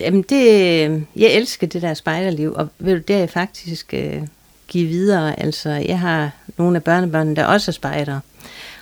[0.00, 4.22] jamen det, jeg elsker det der spejderliv, og ved du, det er jeg faktisk øh,
[4.68, 5.40] give videre.
[5.40, 8.20] Altså, jeg har nogle af børnebørnene, der også er spejder.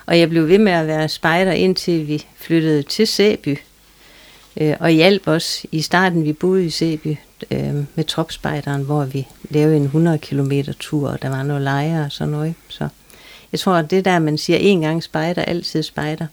[0.05, 3.57] Og jeg blev ved med at være spejder, indtil vi flyttede til Sæby.
[4.57, 7.15] Øh, og hjalp os i starten, vi boede i Sæby
[7.51, 12.05] øh, med tropspejderen, hvor vi lavede en 100 km tur, og der var noget lejre
[12.05, 12.53] og sådan noget.
[12.67, 12.87] Så
[13.51, 16.27] jeg tror, at det der, man siger en gang spejder, altid spejder,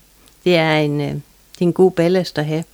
[0.44, 2.64] Det er en, øh, det er en god ballast at have.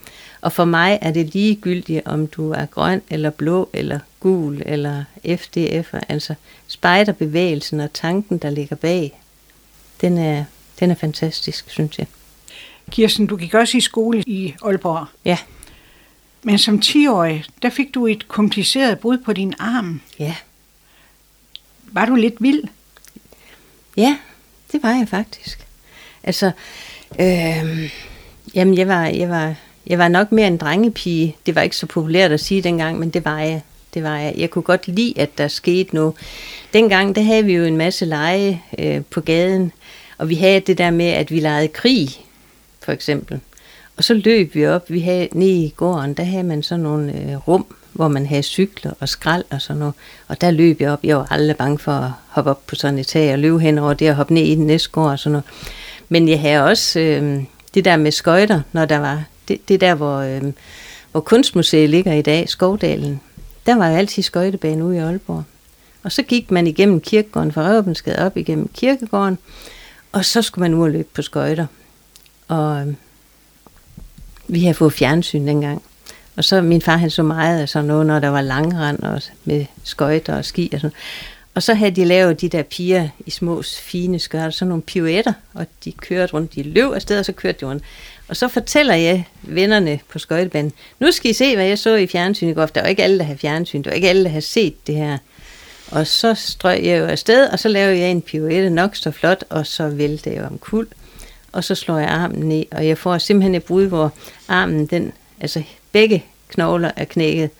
[0.41, 5.05] Og for mig er det ligegyldigt, om du er grøn eller blå eller gul eller
[5.25, 5.95] FDF.
[6.09, 6.35] Altså
[6.67, 9.21] spejderbevægelsen og tanken, der ligger bag,
[10.01, 10.45] den er,
[10.81, 12.07] den er fantastisk, synes jeg.
[12.91, 15.07] Kirsten, du gik også i skole i Aalborg.
[15.25, 15.39] Ja.
[16.43, 20.01] Men som 10-årig, der fik du et kompliceret brud på din arm.
[20.19, 20.35] Ja.
[21.83, 22.63] Var du lidt vild?
[23.97, 24.17] Ja,
[24.73, 25.67] det var jeg faktisk.
[26.25, 26.51] Altså,
[27.21, 27.93] øh,
[28.55, 29.55] jamen jeg var, jeg, var,
[29.87, 31.37] jeg var nok mere en drengepige.
[31.47, 33.63] Det var ikke så populært at sige dengang, men det var jeg.
[33.95, 34.35] Det var jeg.
[34.37, 36.15] Jeg kunne godt lide, at der skete noget.
[36.73, 39.73] Dengang, der havde vi jo en masse lege øh, på gaden,
[40.19, 42.09] og vi havde det der med, at vi legede krig,
[42.81, 43.41] for eksempel.
[43.97, 44.91] Og så løb vi op.
[44.91, 48.43] Vi havde nede i gården, der havde man sådan nogle øh, rum, hvor man havde
[48.43, 49.95] cykler og skrald og sådan noget.
[50.29, 51.05] Og der løb jeg op.
[51.05, 53.79] Jeg var aldrig bange for at hoppe op på sådan et tag og løbe hen
[53.79, 55.45] over det og hoppe ned i den næste gård og sådan noget.
[56.09, 59.25] Men jeg havde også øh, det der med skøjter, når der var...
[59.49, 60.43] Det, det der, hvor, øh,
[61.13, 63.21] hvor Kunstmuseet ligger i dag, Skovdalen.
[63.67, 65.45] Der var jo altid skøjtebane ude i Aalborg.
[66.03, 69.39] Og så gik man igennem kirkegården fra Røvbensgade op igennem kirkegården,
[70.13, 71.67] og så skulle man ud og løbe på skøjter.
[72.49, 72.95] Og øh,
[74.49, 75.83] vi havde fået fjernsyn dengang.
[76.37, 79.23] Og så min far han så meget af sådan noget, når der var langrand og
[79.45, 80.97] med skøjter og ski og sådan
[81.55, 85.33] Og så havde de lavet de der piger i små fine skørter, sådan nogle pirouetter,
[85.55, 87.85] og de kørte rundt, de løb afsted, og så kørte de rundt.
[88.29, 92.07] Og så fortæller jeg vennerne på skøjtebanen, nu skal I se, hvad jeg så i
[92.07, 92.67] fjernsyn i går.
[92.67, 94.95] Der var ikke alle, der havde fjernsyn, der var ikke alle, der havde set det
[94.95, 95.19] her.
[95.91, 99.45] Og så strøg jeg jo afsted, og så lavede jeg en pirouette nok så flot,
[99.51, 100.87] og så væltede jeg om kul.
[101.53, 104.13] Og så slår jeg armen ned, og jeg får simpelthen et brud, hvor
[104.49, 105.63] armen, den, altså
[105.93, 107.51] begge knogler er knækket.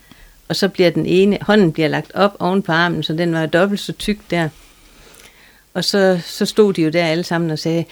[0.49, 3.47] Og så bliver den ene, hånden bliver lagt op oven på armen, så den var
[3.47, 4.49] dobbelt så tyk der.
[5.75, 7.85] Og så, så stod de jo der alle sammen og sagde,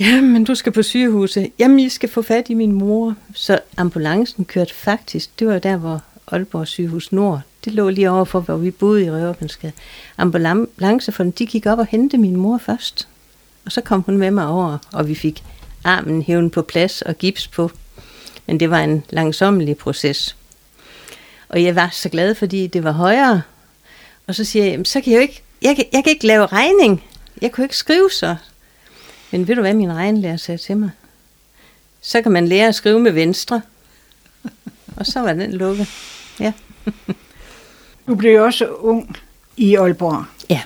[0.00, 3.14] jamen du skal på sygehuset, jamen I skal få fat i min mor.
[3.34, 8.40] Så ambulancen kørte faktisk, det var der, hvor Aalborg sygehus Nord, det lå lige overfor,
[8.40, 9.72] hvor vi boede i Røverbandsgade.
[10.18, 13.08] Ambulancen, de gik op og hentede min mor først.
[13.64, 15.44] Og så kom hun med mig over, og vi fik
[15.84, 17.70] armen hævet på plads og gips på.
[18.46, 20.36] Men det var en langsommelig proces.
[21.48, 23.42] Og jeg var så glad, fordi det var højere.
[24.26, 26.46] Og så siger jeg, så kan jeg jo ikke, jeg kan, jeg kan ikke lave
[26.46, 27.04] regning.
[27.42, 28.36] Jeg kunne ikke skrive så.
[29.30, 30.90] Men ved du hvad min regnlærer sagde til mig?
[32.00, 33.62] Så kan man lære at skrive med venstre.
[34.96, 35.88] Og så var den lukket.
[36.40, 36.52] Ja.
[38.06, 39.16] Du blev også ung
[39.56, 40.24] i Aalborg.
[40.50, 40.62] Ja.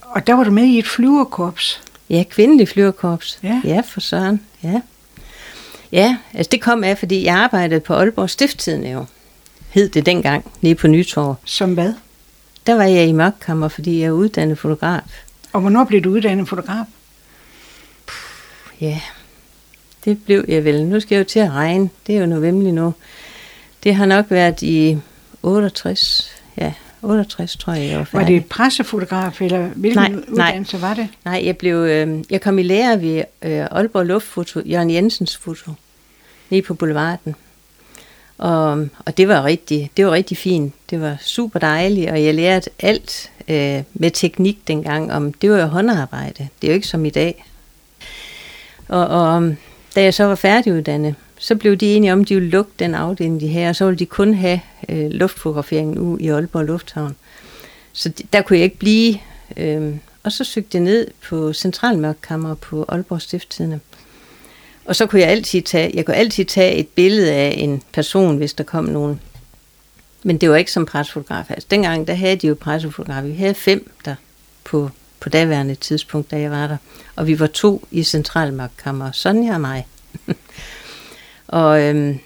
[0.00, 1.82] Og der var du med i et flyverkorps.
[2.10, 3.38] Ja, kvindelig flyverkorps.
[3.42, 3.60] Ja.
[3.64, 4.46] ja, for søren.
[4.62, 4.80] Ja.
[5.92, 9.04] Ja, altså det kom af, fordi jeg arbejdede på Aalborg Stifttiden jo.
[9.70, 11.34] Hed det dengang, nede på Nytorv.
[11.44, 11.94] Som hvad?
[12.66, 15.24] Der var jeg i mørkkammer, fordi jeg er uddannet fotograf.
[15.52, 16.84] Og hvornår blev du uddannet fotograf?
[18.80, 19.00] Ja,
[20.04, 20.86] det blev jeg vel.
[20.86, 21.90] Nu skal jeg jo til at regne.
[22.06, 22.94] Det er jo november nu.
[23.84, 24.98] Det har nok været i
[25.42, 26.32] 68.
[26.56, 26.72] Ja,
[27.02, 28.34] 68 tror jeg, jeg var færdig.
[28.34, 30.88] Var det pressefotograf, eller hvilken Nej, uddannelse nej.
[30.88, 31.08] var det?
[31.24, 35.70] Nej, jeg, blev, øh, jeg kom i lære ved øh, Aalborg Luftfoto, Jørgen Jensens foto,
[36.50, 37.34] nede på Boulevarden.
[38.38, 40.74] Og, og det var rigtig, det var rigtig fint.
[40.90, 45.12] Det var super dejligt, og jeg lærte alt øh, med teknik dengang.
[45.12, 46.48] Om, det var jo håndarbejde.
[46.62, 47.44] Det er jo ikke som i dag.
[48.88, 49.54] Og, og
[49.94, 52.94] da jeg så var færdiguddannet, så blev de enige om, at de ville lukke den
[52.94, 57.16] afdeling, de her, og så ville de kun have øh, luftfotograferingen ude i Aalborg Lufthavn.
[57.92, 59.18] Så de, der kunne jeg ikke blive.
[59.56, 63.80] Øh, og så søgte jeg ned på Centralmørkkammer på Aalborg Stifttidene.
[64.84, 68.36] Og så kunne jeg altid tage, jeg kunne altid tage et billede af en person,
[68.36, 69.20] hvis der kom nogen.
[70.22, 71.50] Men det var ikke som pressefotograf.
[71.50, 73.28] Altså, dengang der havde de jo pressefotografer.
[73.28, 74.14] Vi havde fem der
[74.64, 76.76] på, på daværende tidspunkt, da jeg var der.
[77.16, 79.86] Og vi var to i Centralmørkkammer, Sonja og mig.
[81.50, 82.18] og øhm,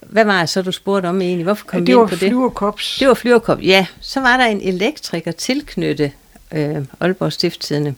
[0.00, 1.44] hvad var det så, du spurgte om egentlig?
[1.44, 2.28] Hvorfor kom Ja, vi det var ind på det?
[2.28, 2.96] flyverkorps.
[2.98, 3.62] Det var flyverkop.
[3.62, 6.12] Ja, så var der en elektriker tilknyttet
[6.52, 7.94] øh, Aalborg Stifttidene.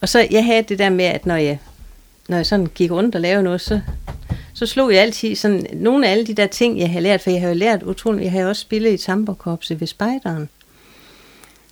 [0.00, 1.58] Og så jeg havde det der med, at når jeg,
[2.28, 3.80] når jeg sådan gik rundt og lavede noget, så,
[4.54, 7.30] så slog jeg altid sådan, nogle af alle de der ting, jeg havde lært, for
[7.30, 10.48] jeg har jo lært utroligt, jeg jo også spillet i tamborkorpset ved Spejderen.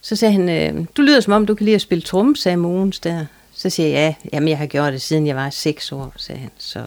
[0.01, 2.57] Så sagde han, øh, du lyder som om, du kan lide at spille tromme, sagde
[2.57, 3.27] Mogens der.
[3.55, 6.41] Så siger jeg, ja, jamen jeg har gjort det siden jeg var seks år, sagde
[6.41, 6.51] han.
[6.59, 6.85] Så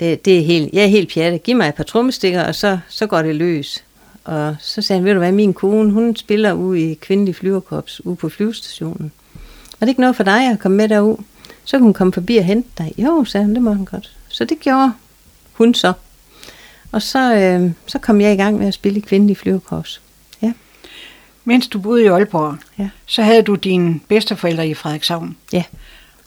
[0.00, 1.42] det, det er helt, jeg er helt pjattet.
[1.42, 3.84] Giv mig et par trommestikker, og så, så går det løs.
[4.24, 8.06] Og så sagde han, ved du hvad, min kone, hun spiller ude i kvindelig flyverkorps
[8.06, 9.12] ude på flyvestationen.
[9.80, 11.16] Var det ikke noget for dig at komme med derud?
[11.64, 12.92] Så kunne hun komme forbi og hente dig.
[12.98, 14.16] Jo, sagde han, det må han godt.
[14.28, 14.92] Så det gjorde
[15.52, 15.92] hun så.
[16.92, 20.00] Og så, øh, så kom jeg i gang med at spille i kvindelig flyverkorps.
[20.42, 20.52] Ja,
[21.44, 25.36] Mens du boede i Aalborg, ja, så havde du dine bedsteforældre i Frederikshavn.
[25.52, 25.62] ja.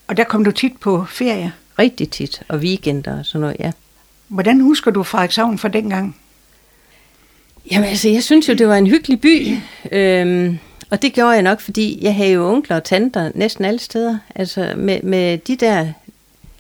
[0.07, 1.53] Og der kom du tit på ferie.
[1.79, 3.71] Rigtig tit, og weekender og sådan noget, ja.
[4.27, 6.17] Hvordan husker du Frederikshavn fra dengang?
[7.71, 9.57] Jamen altså, jeg synes jo, det var en hyggelig by.
[9.91, 13.79] Øhm, og det gjorde jeg nok, fordi jeg havde jo onkler og tanter næsten alle
[13.79, 14.17] steder.
[14.35, 15.87] Altså med, med de der,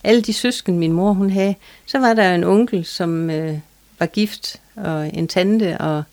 [0.03, 1.55] alle de søsken, min mor hun havde,
[1.85, 3.57] så var der en onkel, som øh,
[3.99, 6.03] var gift, og en tante, og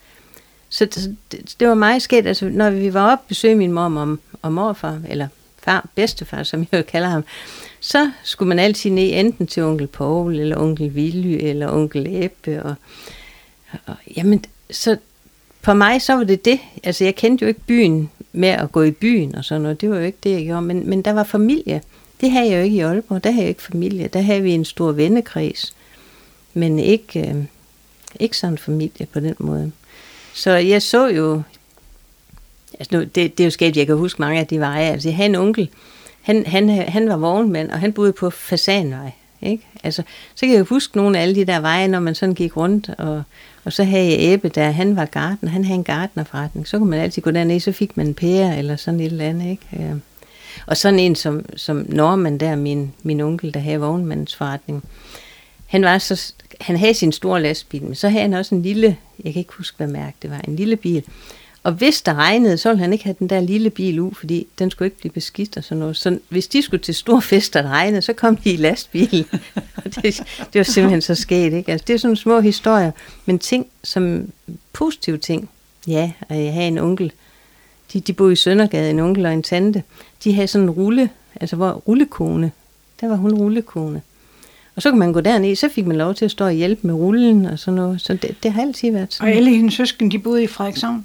[0.69, 4.19] så det, det var meget sket, altså når vi var og besøge min mor og,
[4.43, 5.29] og morfar, eller
[5.63, 7.25] far, bedstefar, som jeg jo kalder ham,
[7.87, 12.63] så skulle man altid ned enten til onkel Paul, eller onkel Willy, eller onkel Ebbe,
[12.63, 12.75] og,
[13.87, 14.97] og jamen, så
[15.61, 16.61] for mig så var det det.
[16.83, 19.81] Altså jeg kendte jo ikke byen med at gå i byen og sådan noget.
[19.81, 20.63] Det var jo ikke det, jeg gjorde.
[20.63, 21.83] Men, men der var familie.
[22.21, 23.25] Det havde jeg jo ikke i Aalborg.
[23.25, 24.09] Der havde jeg ikke familie.
[24.09, 25.75] Der havde vi en stor vennekreds.
[26.55, 27.45] Men ikke, øh,
[28.21, 29.73] ikke sådan en familie på den måde.
[30.35, 31.43] Så jeg så jo...
[32.79, 34.93] Altså nu, det, det er jo sket, jeg kan huske mange af de veje.
[34.93, 35.71] Altså jeg havde en onkel.
[36.27, 39.11] Han, han, han var vognmand, og han boede på Fasanvej.
[39.43, 39.67] Ikke?
[39.85, 40.03] Altså,
[40.35, 42.91] så kan jeg huske nogle af alle de der veje, når man sådan gik rundt,
[42.99, 43.23] og,
[43.65, 46.91] og så havde jeg Ebbe der, han var gartner, han havde en gartnerforretning, så kunne
[46.91, 49.67] man altid gå derned, så fik man en pære eller sådan et eller andet, ikke?
[49.73, 49.97] Øh,
[50.67, 54.85] og sådan en som, som Norman der, min, min onkel, der havde vognmandsforretning,
[55.67, 58.97] han var så, han havde sin store lastbil, men så havde han også en lille,
[59.25, 61.05] jeg kan ikke huske, hvad mærke det var, en lille bil.
[61.67, 64.47] Og hvis der regnede, så ville han ikke have den der lille bil ud, fordi
[64.59, 65.97] den skulle ikke blive beskidt og sådan noget.
[65.97, 69.27] Så hvis de skulle til stor fest, der regnede, så kom de i lastbil.
[69.85, 70.05] og det,
[70.39, 71.73] det var simpelthen så sket, ikke?
[71.73, 72.91] Altså, det er sådan små historier,
[73.25, 74.33] men ting som
[74.73, 75.49] positive ting.
[75.87, 77.13] Ja, og jeg havde en onkel,
[77.93, 79.83] de, de boede i Søndergade, en onkel og en tante.
[80.25, 82.53] De havde sådan en rulle, altså hvor rullekone.
[83.01, 84.03] Der var hun rullekone.
[84.77, 86.87] Og så kan man gå derned, så fik man lov til at stå og hjælpe
[86.87, 88.01] med rullen og sådan noget.
[88.01, 89.29] Så det, det har altid været sådan.
[89.29, 91.05] Og alle hendes søsken, de boede i Frederikshavn?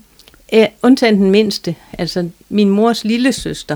[0.51, 3.75] Æ, undtagen den mindste, altså min mors lille søster.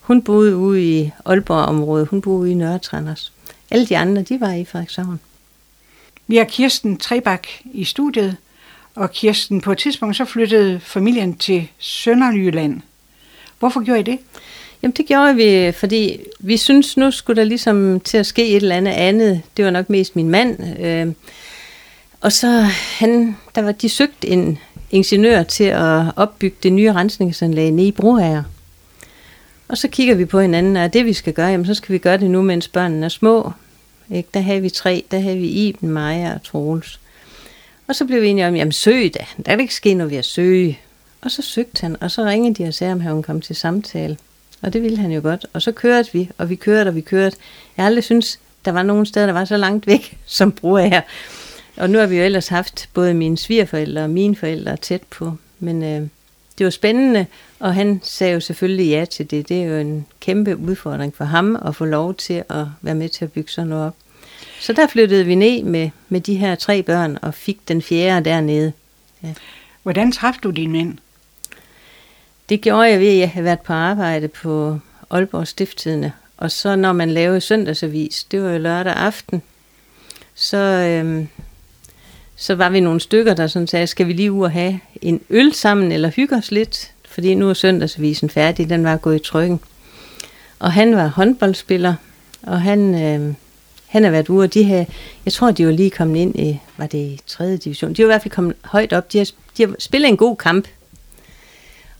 [0.00, 3.32] Hun boede ude i Aalborg-området, hun boede ude i Nørretranders.
[3.70, 5.20] Alle de andre, de var i Frederikshavn.
[6.26, 8.36] Vi har Kirsten Trebak i studiet,
[8.94, 12.80] og Kirsten, på et tidspunkt så flyttede familien til Sønderjylland.
[13.58, 14.18] Hvorfor gjorde I det?
[14.82, 18.56] Jamen det gjorde vi, fordi vi synes nu skulle der ligesom til at ske et
[18.56, 19.42] eller andet andet.
[19.56, 20.78] Det var nok mest min mand.
[20.80, 21.12] Øh,
[22.20, 22.66] og så
[22.98, 24.58] han, der var de søgt en
[24.90, 28.42] ingeniør til at opbygge det nye rensningsanlæg nede i Broager.
[29.68, 31.98] Og så kigger vi på hinanden, og det vi skal gøre, jamen så skal vi
[31.98, 33.52] gøre det nu, mens børnene er små.
[34.10, 34.28] Ikke?
[34.34, 37.00] Der havde vi tre, der havde vi Iben, Maja og Troels.
[37.88, 40.18] Og så blev vi enige om, jamen søg da, der vil ikke ske noget ved
[40.18, 40.78] at søge.
[41.20, 44.16] Og så søgte han, og så ringede de og sagde, om han kom til samtale.
[44.62, 45.46] Og det ville han jo godt.
[45.52, 47.36] Og så kørte vi, og vi kørte, og vi kørte.
[47.76, 51.00] Jeg har aldrig synes, der var nogen steder, der var så langt væk, som Broager.
[51.76, 55.32] Og nu har vi jo ellers haft både mine svigerforældre og mine forældre tæt på.
[55.58, 56.08] Men øh,
[56.58, 57.26] det var spændende,
[57.58, 59.48] og han sagde jo selvfølgelig ja til det.
[59.48, 63.08] Det er jo en kæmpe udfordring for ham at få lov til at være med
[63.08, 63.94] til at bygge sådan noget op.
[64.60, 68.30] Så der flyttede vi ned med, med de her tre børn og fik den fjerde
[68.30, 68.72] dernede.
[69.22, 69.34] Ja.
[69.82, 70.98] Hvordan træffede du din mænd?
[72.48, 74.78] Det gjorde jeg ved, at jeg havde været på arbejde på
[75.10, 76.12] Aalborg Stifttidene.
[76.36, 79.42] Og så når man lavede søndagsavis, det var jo lørdag aften,
[80.34, 81.28] så, øhm,
[82.40, 85.20] så var vi nogle stykker, der sådan sagde, skal vi lige ud og have en
[85.30, 86.92] øl sammen, eller hygge os lidt?
[87.08, 89.60] Fordi nu er søndagsavisen færdig, den var gået i trykken.
[90.58, 91.94] Og han var håndboldspiller,
[92.42, 93.34] og han, øh,
[93.86, 94.84] han har været ude, og de her,
[95.24, 97.56] jeg tror, de var lige kommet ind i, var det i 3.
[97.56, 97.92] division?
[97.92, 99.12] De var i hvert fald kommet højt op.
[99.12, 99.26] De har,
[99.56, 100.68] de har spillet en god kamp.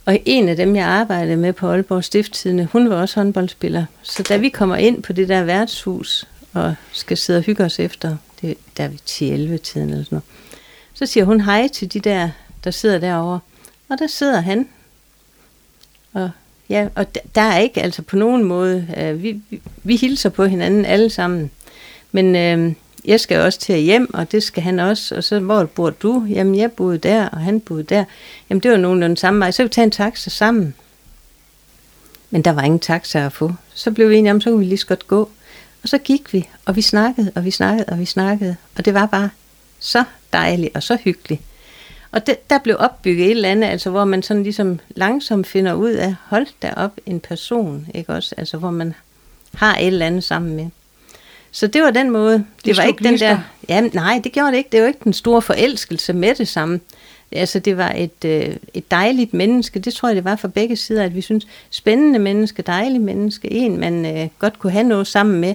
[0.05, 3.85] Og en af dem, jeg arbejdede med på Aalborg Stifttidene, hun var også håndboldspiller.
[4.03, 7.79] Så da vi kommer ind på det der værtshus, og skal sidde og hygge os
[7.79, 9.01] efter det, der er vi
[9.55, 10.25] 10-11 tiden eller sådan noget.
[10.95, 12.31] Så siger hun hej til de der,
[12.65, 13.41] der sidder derovre.
[13.89, 14.69] Og der sidder han.
[16.13, 16.31] Og,
[16.69, 20.45] ja, og der er ikke altså på nogen måde, øh, vi, vi, vi hilser på
[20.45, 21.51] hinanden alle sammen.
[22.13, 22.75] Men øh,
[23.05, 25.15] jeg skal også til hjem, og det skal han også.
[25.15, 26.27] Og så, hvor bor du?
[26.29, 28.05] Jamen, jeg boede der, og han boede der.
[28.51, 29.51] Jamen, det var nogenlunde samme vej.
[29.51, 30.75] Så vi tage en taxa sammen.
[32.31, 33.53] Men der var ingen taxa at få.
[33.75, 35.31] Så blev vi enige om, så kunne vi lige så godt gå.
[35.83, 38.57] Og så gik vi, og vi snakkede, og vi snakkede, og vi snakkede.
[38.77, 39.31] Og det var bare
[39.79, 41.43] så dejligt og så hyggeligt.
[42.13, 45.73] Og det, der blev opbygget et eller andet, altså hvor man sådan ligesom langsomt finder
[45.73, 48.35] ud af, hold da op en person, ikke også?
[48.39, 48.95] Altså hvor man
[49.55, 50.67] har et eller andet sammen med.
[51.51, 52.35] Så det var den måde.
[52.35, 53.39] Det, det var ikke den der...
[53.69, 54.69] Ja, nej, det gjorde det ikke.
[54.73, 56.81] Det var ikke den store forelskelse med det samme.
[57.33, 59.79] Altså det var et, øh, et dejligt menneske.
[59.79, 63.51] Det tror jeg, det var for begge sider, at vi synes, spændende menneske, dejligt menneske,
[63.51, 65.55] en man øh, godt kunne have noget sammen med.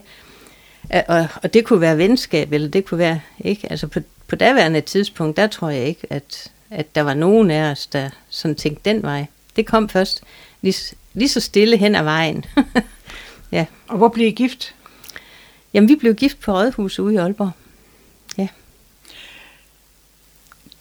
[1.07, 3.71] Og, og det kunne være venskab, eller det kunne være, ikke?
[3.71, 7.71] Altså på, på daværende tidspunkt, der tror jeg ikke, at, at der var nogen af
[7.71, 9.25] os, der sådan tænkte den vej.
[9.55, 10.23] Det kom først
[10.61, 12.45] lige, lige så stille hen ad vejen.
[13.51, 13.65] ja.
[13.87, 14.75] Og hvor blev I gift?
[15.73, 17.51] Jamen, vi blev gift på Rådhuset ude i Aalborg.
[18.37, 18.47] Ja.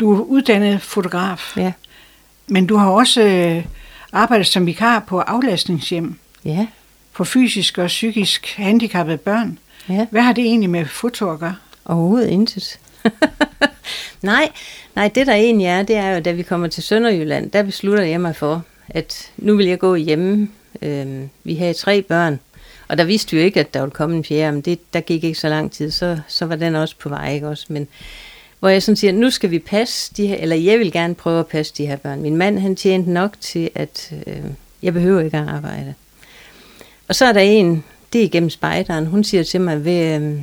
[0.04, 1.72] Du er uddannet fotograf, Ja.
[2.46, 3.64] men du har også øh,
[4.12, 6.66] arbejdet som vikar på aflastningshjem Ja.
[7.12, 9.58] for fysisk og psykisk handicappede børn.
[9.88, 10.06] Ja.
[10.10, 11.56] Hvad har det egentlig med foto at gøre?
[11.84, 12.78] Overhovedet intet.
[14.22, 14.48] nej,
[14.94, 18.04] nej, det der egentlig er, det er jo, da vi kommer til Sønderjylland, der beslutter
[18.04, 20.48] jeg mig for, at nu vil jeg gå hjemme.
[20.82, 22.40] Øhm, vi havde tre børn,
[22.88, 25.00] og der vidste vi jo ikke, at der ville komme en fjerde, men det, der
[25.00, 27.66] gik ikke så lang tid, så, så var den også på vej, ikke også?
[27.68, 27.88] Men
[28.64, 31.40] hvor jeg sådan siger, nu skal vi passe de her, eller jeg vil gerne prøve
[31.40, 32.22] at passe de her børn.
[32.22, 34.36] Min mand, han tjente nok til, at øh,
[34.82, 35.94] jeg behøver ikke at arbejde.
[37.08, 40.40] Og så er der en, det er igennem spejderen, hun siger til mig, ved, øh,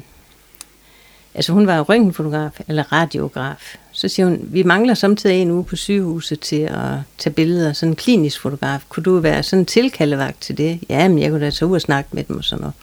[1.36, 3.76] altså hun var jo røntgenfotograf, eller radiograf.
[3.92, 7.92] Så siger hun, vi mangler samtidig en uge på sygehuset til at tage billeder, sådan
[7.92, 8.82] en klinisk fotograf.
[8.90, 10.80] Kunne du være sådan en tilkaldevagt til det?
[10.90, 12.74] Ja, men jeg kunne da tage ud og snakke med dem og sådan noget.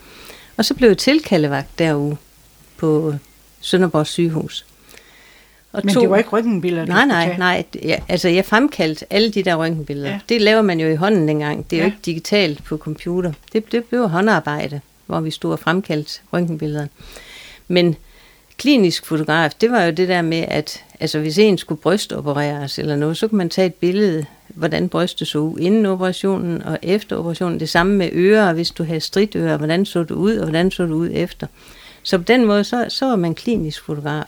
[0.57, 2.17] Og så blev jeg tilkaldevagt derude
[2.77, 3.15] på
[3.61, 4.65] Sønderborg sygehus.
[5.73, 7.65] Og Men det var ikke ryggenbilleder, du Nej, nej, nej.
[7.83, 10.09] Ja, altså, jeg fremkaldte alle de der røntgenbilleder.
[10.11, 10.19] Ja.
[10.29, 11.71] Det laver man jo i hånden dengang.
[11.71, 11.87] Det er jo Ja.
[11.93, 13.33] ikke digitalt på computer.
[13.53, 16.87] Det, det blev håndarbejde, hvor vi stod og fremkaldte røntgenbilleder.
[17.69, 17.97] Men
[18.57, 22.97] klinisk fotograf, det var jo det der med, at altså, hvis en skulle brystopereres eller
[22.97, 27.17] noget, så kunne man tage et billede, hvordan brystet så ud inden operationen og efter
[27.17, 27.61] operationen.
[27.61, 30.83] Det samme med ører, hvis du havde stridører, hvordan så det ud, og hvordan så
[30.83, 31.47] det ud efter.
[32.03, 34.25] Så på den måde, så, så var man klinisk fotograf.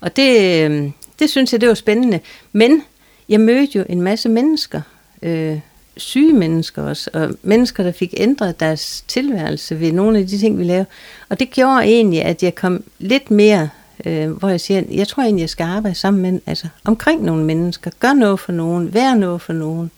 [0.00, 2.20] Og det, øh, det synes jeg, det var spændende.
[2.52, 2.82] Men
[3.28, 4.80] jeg mødte jo en masse mennesker,
[5.22, 5.58] øh,
[5.96, 10.58] syge mennesker også, og mennesker, der fik ændret deres tilværelse ved nogle af de ting,
[10.58, 10.86] vi lavede.
[11.28, 13.68] Og det gjorde egentlig, at jeg kom lidt mere,
[14.04, 17.44] øh, hvor jeg siger, jeg tror egentlig, jeg skal arbejde sammen med, altså omkring nogle
[17.44, 19.90] mennesker, gør noget for nogen, vær noget for nogen.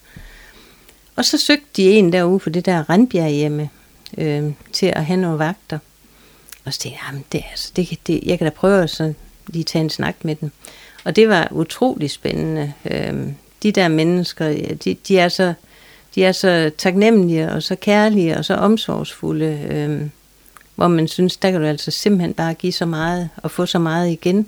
[1.17, 3.71] Og så søgte de en derude på det der Randbjerg hjemme,
[4.19, 5.79] øh, til at have nogle vagter.
[6.65, 9.17] Og så tænkte jeg, jamen, det, altså, det, det, jeg kan da prøve at sådan
[9.49, 10.51] lige tage en snak med dem.
[11.05, 12.73] Og det var utrolig spændende.
[12.91, 14.49] Øhm, de der mennesker,
[14.85, 15.55] de, de, er så,
[16.15, 20.11] de er så taknemmelige og så kærlige og så omsorgsfulde, øhm,
[20.75, 23.79] hvor man synes, der kan du altså simpelthen bare give så meget og få så
[23.79, 24.47] meget igen.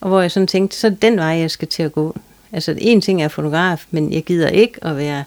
[0.00, 2.16] Og hvor jeg sådan tænkte, så er den vej, jeg skal til at gå.
[2.52, 5.24] Altså en ting er fotograf, men jeg gider ikke at være,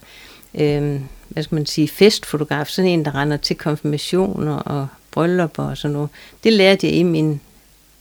[0.56, 2.68] øhm, hvad skal man sige, festfotograf.
[2.68, 6.10] Sådan en, der render til konfirmationer og bryllupper og sådan noget.
[6.44, 7.42] Det lærte jeg i min,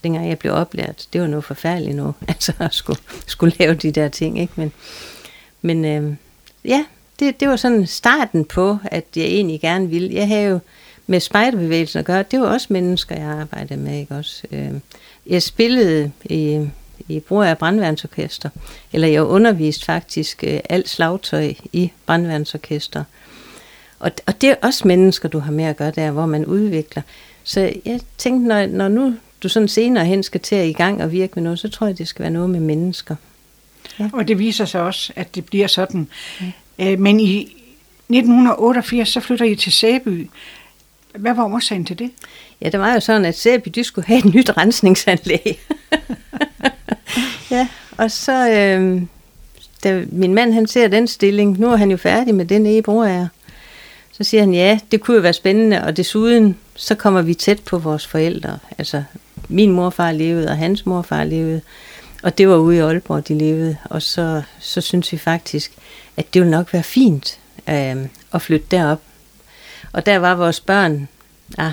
[0.05, 1.07] dengang jeg blev oplært.
[1.12, 4.53] Det var noget forfærdeligt nu, altså at skulle, skulle lave de der ting, ikke?
[4.57, 4.72] Men,
[5.62, 6.14] men øh,
[6.64, 6.84] ja,
[7.18, 10.14] det, det var sådan starten på, at jeg egentlig gerne ville.
[10.14, 10.59] Jeg havde jo
[11.07, 14.42] med spejderbevægelsen at gøre, det var også mennesker, jeg arbejdede med, ikke også?
[14.53, 14.70] Øh,
[15.26, 16.68] jeg spillede i,
[17.09, 18.48] i Brug af Brandværnsorkester,
[18.92, 23.05] eller jeg underviste faktisk øh, alt slagtøj i Brandværnsorkester.
[23.98, 27.03] Og, og det er også mennesker, du har med at gøre der, hvor man udvikler.
[27.44, 31.03] Så jeg tænkte, når, når nu du sådan senere hen skal til at i gang
[31.03, 33.16] og virke med noget, så tror jeg, det skal være noget med mennesker.
[34.12, 36.09] Og det viser sig også, at det bliver sådan.
[36.78, 37.40] Øh, Men i
[38.09, 40.30] 1988, så flytter I til Sæby.
[41.14, 42.11] Hvad var årsagen til det?
[42.61, 45.61] Ja, det var jo sådan, at Sæby, de skulle have et nyt rensningsanlæg.
[47.51, 49.03] ja, og så, øh,
[49.84, 53.28] da min mand han ser den stilling, nu er han jo færdig med den Broager.
[54.12, 57.61] Så siger han, ja, det kunne jo være spændende, og desuden, så kommer vi tæt
[57.61, 58.59] på vores forældre.
[58.78, 59.03] Altså,
[59.49, 61.61] min morfar levede, og hans morfar levede,
[62.22, 63.76] og det var ude i Aalborg, de levede.
[63.84, 65.72] Og så, så synes vi faktisk,
[66.16, 67.38] at det ville nok være fint
[67.68, 67.97] øh,
[68.32, 69.01] at flytte derop.
[69.93, 71.09] Og der var vores børn,
[71.59, 71.72] ah,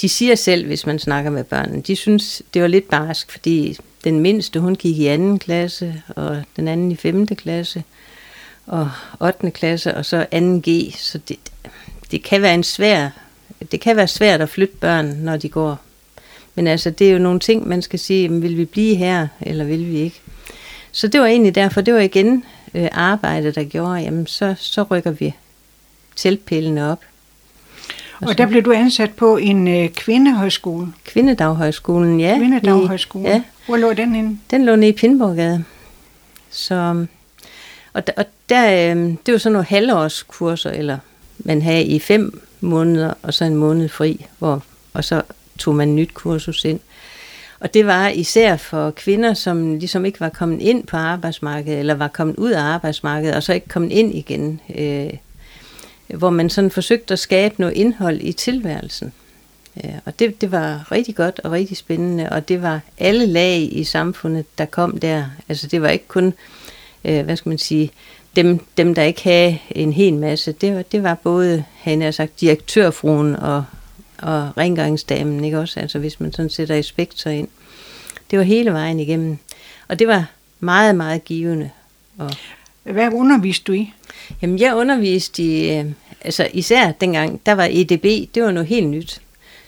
[0.00, 3.78] de siger selv, hvis man snakker med børnene, de synes, det var lidt barsk, fordi
[4.04, 7.26] den mindste, hun gik i anden klasse, og den anden i 5.
[7.26, 7.84] klasse,
[8.66, 8.90] og
[9.20, 9.50] 8.
[9.50, 11.36] klasse, og så 2G, så det,
[12.10, 13.10] det kan være en svær,
[13.72, 15.80] det kan være svært at flytte børn, når de går.
[16.56, 19.28] Men altså, det er jo nogle ting, man skal sige, jamen, vil vi blive her,
[19.40, 20.20] eller vil vi ikke?
[20.92, 22.44] Så det var egentlig derfor, det var igen
[22.74, 25.34] øh, arbejde, der gjorde, jamen så, så rykker vi
[26.16, 27.00] teltpælene op.
[28.20, 30.92] Og der blev du ansat på en øh, kvindehøjskole.
[31.04, 32.36] Kvindedaghøjskolen, ja.
[32.38, 33.28] Kvindedaghøjskole.
[33.28, 34.38] Ja, Hvor lå den henne?
[34.50, 35.64] den lå nede i Pindborggade.
[36.50, 37.06] Så,
[37.92, 40.98] og, og der, øh, det var sådan nogle halvårskurser, eller
[41.38, 45.22] man havde i fem måneder, og så en måned fri, hvor, og så
[45.58, 46.80] tog man nyt kursus ind.
[47.60, 51.94] Og det var især for kvinder, som ligesom ikke var kommet ind på arbejdsmarkedet, eller
[51.94, 54.60] var kommet ud af arbejdsmarkedet, og så ikke kommet ind igen.
[54.76, 55.10] Øh,
[56.08, 59.12] hvor man sådan forsøgte at skabe noget indhold i tilværelsen.
[59.84, 63.68] Ja, og det, det var rigtig godt og rigtig spændende, og det var alle lag
[63.72, 65.24] i samfundet, der kom der.
[65.48, 66.34] Altså det var ikke kun,
[67.04, 67.90] øh, hvad skal man sige,
[68.36, 70.52] dem, dem der ikke havde en hel masse.
[70.52, 73.64] Det var, det var både, han har sagt, direktørfruen og
[74.18, 75.80] og rengøringsdamen, ikke også?
[75.80, 77.48] Altså hvis man sådan sætter inspektor ind.
[78.30, 79.38] Det var hele vejen igennem.
[79.88, 81.70] Og det var meget, meget givende.
[82.18, 82.30] Og
[82.82, 83.92] Hvad underviste du i?
[84.42, 85.84] Jamen, jeg underviste i, øh,
[86.20, 89.20] altså især dengang, der var EDB, det var noget helt nyt.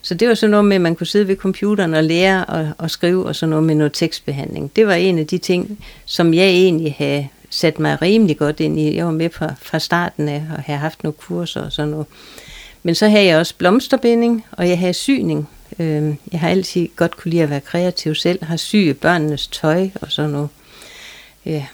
[0.03, 2.71] Så det var sådan noget med, at man kunne sidde ved computeren og lære og,
[2.79, 4.77] og skrive, og sådan noget med noget tekstbehandling.
[4.77, 8.81] Det var en af de ting, som jeg egentlig havde sat mig rimelig godt ind
[8.81, 8.97] i.
[8.97, 12.07] Jeg var med fra, fra starten af, og havde haft nogle kurser og sådan noget.
[12.83, 15.49] Men så havde jeg også blomsterbinding, og jeg havde syning.
[15.79, 19.89] Øh, Jeg har altid godt kunne lide at være kreativ selv, har syet børnenes tøj
[20.01, 20.49] og sådan noget.
[21.45, 21.67] Ja.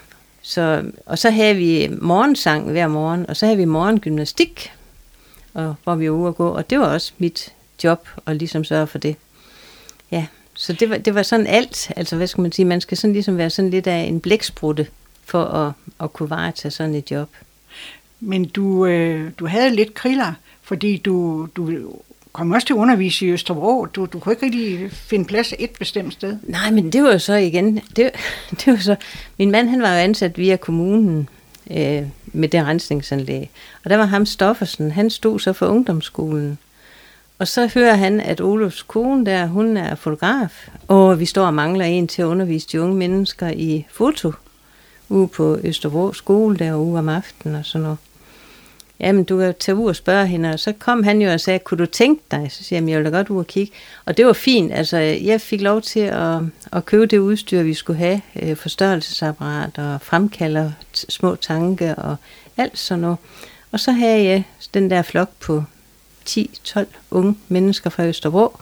[0.43, 4.73] Så, og så havde vi morgensang hver morgen, og så havde vi morgengymnastik,
[5.55, 7.53] og, hvor vi var ude at gå, og det var også mit
[7.85, 9.17] job at ligesom sørge for det.
[10.11, 12.97] Ja, så det var, det var sådan alt, altså hvad skal man sige, man skal
[12.97, 14.87] sådan ligesom være sådan lidt af en blæksprutte
[15.25, 17.29] for at, at kunne varetage sådan et job.
[18.21, 20.33] Men du, øh, du havde lidt kriller,
[20.65, 21.91] fordi du, du
[22.33, 23.87] kom også til at undervise i Østerbro.
[23.87, 26.37] Du, du kunne ikke rigtig finde plads et bestemt sted.
[26.43, 28.11] Nej, men det var jo så igen, det,
[28.51, 28.97] det var så,
[29.39, 31.29] min mand han var jo ansat via kommunen
[31.71, 33.51] øh, med det rensningsanlæg.
[33.85, 36.59] Og der var ham Stoffersen, han stod så for ungdomsskolen.
[37.39, 41.55] Og så hører han, at Olofs kone der, hun er fotograf, og vi står og
[41.55, 44.33] mangler en til at undervise de unge mennesker i foto
[45.09, 47.99] ude på Østerbro skole derude om aftenen og sådan noget.
[49.01, 51.59] Jamen, du kan tage ud og spørge hende, og så kom han jo og sagde,
[51.59, 52.47] kunne du tænke dig?
[52.51, 53.73] Så siger jeg, jeg vil da godt ud og kigge.
[54.05, 56.39] Og det var fint, altså jeg fik lov til at,
[56.73, 62.17] at købe det udstyr, vi skulle have, øh, forstørrelsesapparat og fremkalder små tanke og
[62.57, 63.19] alt sådan noget.
[63.73, 65.65] Og så havde jeg den der flok på
[66.29, 68.57] 10-12 unge mennesker fra Østerbro,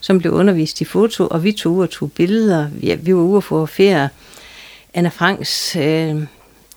[0.00, 2.68] som blev undervist i foto, og vi tog ud og tog billeder.
[2.72, 4.08] Vi, vi var ude og fotografere
[4.94, 6.22] Anna Franks øh,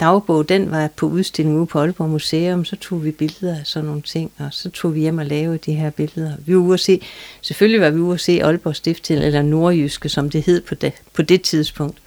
[0.01, 3.85] dagbog, den var på udstilling ude på Aalborg Museum, så tog vi billeder af sådan
[3.85, 6.33] nogle ting, og så tog vi hjem og lavede de her billeder.
[6.45, 7.01] Vi var ude at se,
[7.41, 10.93] selvfølgelig var vi ude at se Aalborg Stiftel, eller Nordjyske, som det hed på det,
[11.13, 11.97] på det tidspunkt.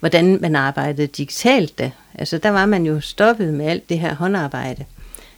[0.00, 1.90] Hvordan man arbejdede digitalt da.
[2.14, 4.84] Altså der var man jo stoppet med alt det her håndarbejde,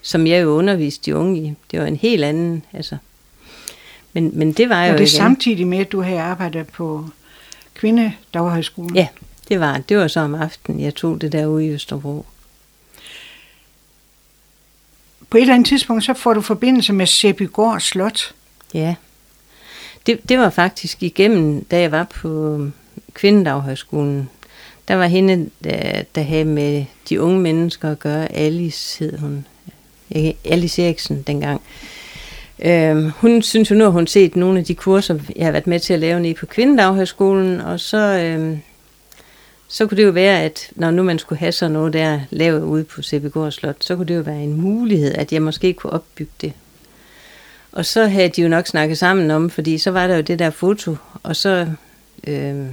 [0.03, 1.55] som jeg jo underviste de unge i.
[1.71, 2.97] Det var en helt anden, altså.
[4.13, 7.07] Men, men det var jo Og det igen- samtidig med, at du havde arbejdet på
[7.75, 8.97] Kvindedaghøjskolen.
[8.97, 9.09] Ja,
[9.49, 12.27] det var, det var så om aftenen, jeg tog det der ude i Østerbro.
[15.31, 18.35] På et eller andet tidspunkt, så får du forbindelse med Sæbygård Slot.
[18.75, 18.95] Ja.
[20.07, 22.61] Det, det var faktisk igennem, da jeg var på
[23.13, 24.29] Kvindedaghøjskolen.
[24.89, 28.33] Der var hende, der, der havde med de unge mennesker at gøre.
[28.33, 29.47] Alice hed hun.
[30.45, 31.63] Alice Eriksen dengang.
[32.65, 35.67] Øhm, hun synes jo nu, at hun set nogle af de kurser, jeg har været
[35.67, 38.61] med til at lave nede på Kvindedaghøjskolen, og så, øhm,
[39.73, 42.63] så kunne det jo være, at når nu man skulle have sådan noget der lavet
[42.63, 45.93] ude på Sæbegård Slot, så kunne det jo være en mulighed, at jeg måske kunne
[45.93, 46.53] opbygge det.
[47.73, 50.39] Og så havde de jo nok snakket sammen om, fordi så var der jo det
[50.39, 51.69] der foto, og så,
[52.27, 52.67] øh,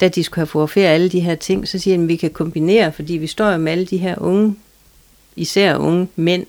[0.00, 2.30] da de skulle have fotograferet alle de her ting, så siger de, at vi kan
[2.30, 4.56] kombinere, fordi vi står jo med alle de her unge,
[5.36, 6.46] især unge mænd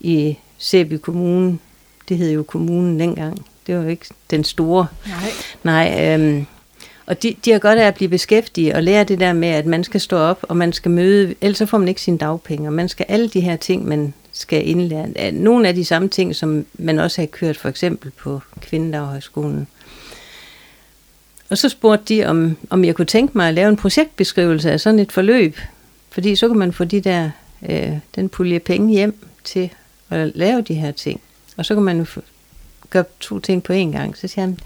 [0.00, 1.58] i Sæby Kommune.
[2.08, 3.46] Det hed jo kommunen dengang.
[3.66, 5.30] Det var jo ikke den store Nej.
[5.62, 6.46] Nej, øhm,
[7.06, 9.66] og de, de har godt af at blive beskæftiget og lære det der med, at
[9.66, 12.68] man skal stå op, og man skal møde, ellers så får man ikke sine dagpenge,
[12.68, 15.32] og man skal alle de her ting, man skal indlære.
[15.32, 19.66] Nogle af de samme ting, som man også har kørt for eksempel på Kvindedaghøjskolen.
[21.50, 24.80] Og så spurgte de, om, om jeg kunne tænke mig at lave en projektbeskrivelse af
[24.80, 25.58] sådan et forløb,
[26.10, 27.30] fordi så kan man få de der,
[27.68, 29.70] øh, den pulje penge hjem til
[30.10, 31.20] at lave de her ting.
[31.56, 32.20] Og så kan man jo få-
[32.90, 34.16] gøre to ting på én gang.
[34.16, 34.58] Så siger han,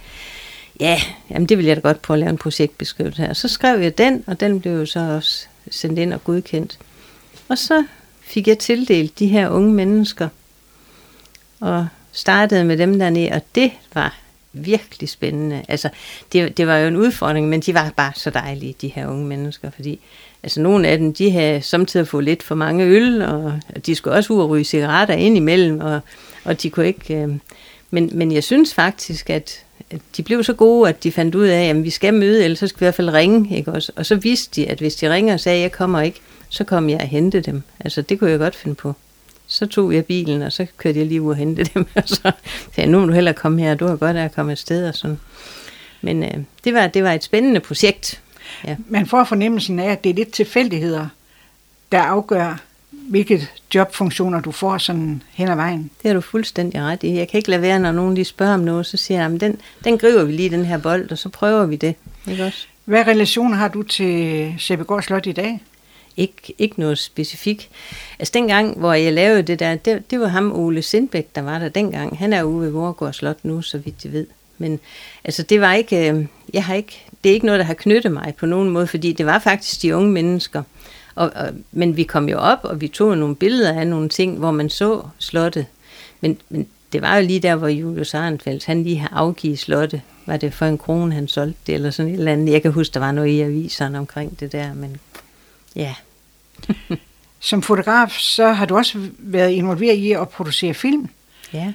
[0.80, 1.00] ja,
[1.30, 3.32] jamen det vil jeg da godt prøve at lave en projektbeskrivelse her.
[3.32, 6.78] Så skrev jeg den, og den blev jo så også sendt ind og godkendt.
[7.48, 7.84] Og så
[8.20, 10.28] fik jeg tildelt de her unge mennesker,
[11.60, 14.18] og startede med dem dernede, og det var
[14.52, 15.62] virkelig spændende.
[15.68, 15.88] Altså,
[16.32, 19.26] det, det var jo en udfordring, men de var bare så dejlige, de her unge
[19.26, 20.00] mennesker, fordi
[20.42, 24.16] altså, nogle af dem, de havde samtidig fået lidt for mange øl, og de skulle
[24.16, 26.00] også ud og ryge cigaretter ind imellem, og,
[26.44, 27.14] og de kunne ikke...
[27.14, 27.34] Øh,
[27.96, 31.46] men, men jeg synes faktisk, at, at de blev så gode, at de fandt ud
[31.46, 33.56] af, at vi skal møde, eller så skal vi i hvert fald ringe.
[33.56, 33.72] Ikke?
[33.72, 33.92] også?
[33.96, 36.64] Og så vidste de, at hvis de ringer og sagde, at jeg kommer ikke, så
[36.64, 37.62] kom jeg og hente dem.
[37.80, 38.94] Altså, det kunne jeg godt finde på.
[39.46, 41.86] Så tog jeg bilen, og så kørte jeg lige ud og hente dem.
[41.94, 42.32] Og så sagde
[42.76, 44.88] jeg, nu må du hellere komme her, du har godt af at komme afsted.
[44.88, 45.18] Og sådan.
[46.00, 46.34] Men øh,
[46.64, 48.20] det, var, det var et spændende projekt.
[48.64, 48.76] Ja.
[48.88, 51.08] Man får fornemmelsen af, at det er lidt tilfældigheder,
[51.92, 52.62] der afgør,
[53.08, 55.90] hvilke jobfunktioner du får sådan hen ad vejen.
[56.02, 57.14] Det har du fuldstændig ret i.
[57.14, 59.40] Jeg kan ikke lade være, når nogen lige spørger om noget, så siger jeg, "Jamen,
[59.40, 61.94] den, den griber vi lige, den her bold, og så prøver vi det.
[62.30, 62.66] Ikke også?
[62.84, 65.60] Hvad relationer har du til Sæbegård Slot i dag?
[66.16, 67.68] ikke, ikke noget specifikt.
[68.18, 71.58] Altså dengang, hvor jeg lavede det der, det, det var ham Ole Sindbæk, der var
[71.58, 72.18] der dengang.
[72.18, 74.26] Han er ude ved Vorgård Slot nu, så vidt jeg ved.
[74.58, 74.80] Men
[75.24, 78.12] altså det var ikke, øh, jeg har ikke, det er ikke noget, der har knyttet
[78.12, 80.62] mig på nogen måde, fordi det var faktisk de unge mennesker.
[81.16, 84.38] Og, og, men vi kom jo op, og vi tog nogle billeder af nogle ting,
[84.38, 85.66] hvor man så slottet.
[86.20, 90.00] Men, men det var jo lige der, hvor Julius Arnfeldt, han lige har afgivet slottet.
[90.26, 92.52] Var det for en krone, han solgte det, eller sådan et eller andet.
[92.52, 94.96] Jeg kan huske, der var noget i aviserne omkring det der, men
[95.76, 95.94] ja.
[97.40, 101.08] Som fotograf, så har du også været involveret i at producere film.
[101.52, 101.72] Ja.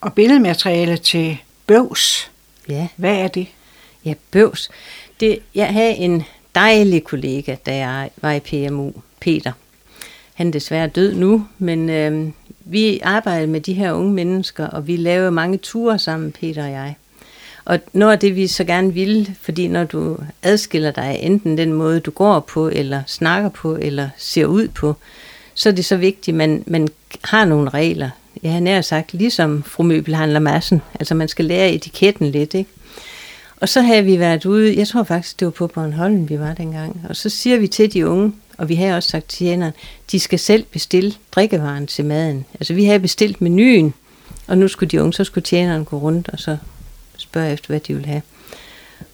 [0.00, 2.30] Og billedmateriale til bøvs.
[2.68, 2.88] Ja.
[2.96, 3.46] Hvad er det?
[4.04, 4.70] Ja, bøvs.
[5.20, 6.24] Det, jeg havde en
[6.54, 9.52] dejlig kollega, da jeg var i PMU, Peter.
[10.34, 12.28] Han er desværre død nu, men øh,
[12.64, 16.70] vi arbejdede med de her unge mennesker, og vi lavede mange ture sammen, Peter og
[16.70, 16.94] jeg.
[17.64, 21.72] Og noget af det, vi så gerne ville, fordi når du adskiller dig enten den
[21.72, 24.96] måde, du går på, eller snakker på, eller ser ud på,
[25.54, 26.88] så er det så vigtigt, at man, man
[27.24, 28.10] har nogle regler.
[28.42, 30.82] Jeg har nær sagt, ligesom fru Møbelhandler Madsen.
[31.00, 32.70] Altså man skal lære etiketten lidt, ikke?
[33.62, 36.54] Og så havde vi været ude, jeg tror faktisk, det var på Bornholm, vi var
[36.54, 37.00] dengang.
[37.08, 39.72] Og så siger vi til de unge, og vi havde også sagt til tjeneren,
[40.12, 42.44] de skal selv bestille drikkevaren til maden.
[42.54, 43.94] Altså vi havde bestilt menuen,
[44.46, 46.56] og nu skulle de unge, så skulle tjeneren gå rundt og så
[47.16, 48.22] spørge efter, hvad de ville have.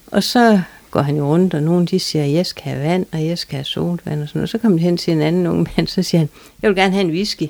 [0.07, 3.25] Og så går han jo rundt, og nogen de siger, jeg skal have vand, og
[3.25, 4.49] jeg skal have solvand og sådan noget.
[4.49, 6.29] Så kommer de hen til en anden ung mand, så siger han,
[6.61, 7.47] jeg vil gerne have en whisky.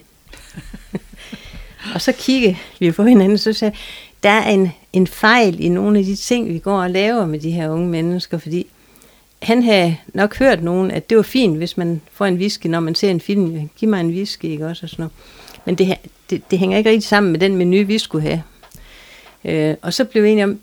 [1.94, 3.72] og så kigger vi på hinanden, så siger
[4.24, 7.40] der er en, en fejl i nogle af de ting, vi går og laver med
[7.40, 8.68] de her unge mennesker, fordi
[9.42, 12.80] han havde nok hørt nogen, at det var fint, hvis man får en whisky, når
[12.80, 13.70] man ser en film.
[13.78, 14.86] Giv mig en whisky, ikke også?
[14.86, 15.14] Og sådan noget.
[15.66, 15.96] Men det,
[16.30, 18.44] det, det hænger ikke rigtig sammen med den menu, vi skulle have.
[19.46, 20.60] Øh, og så blev vi enige om,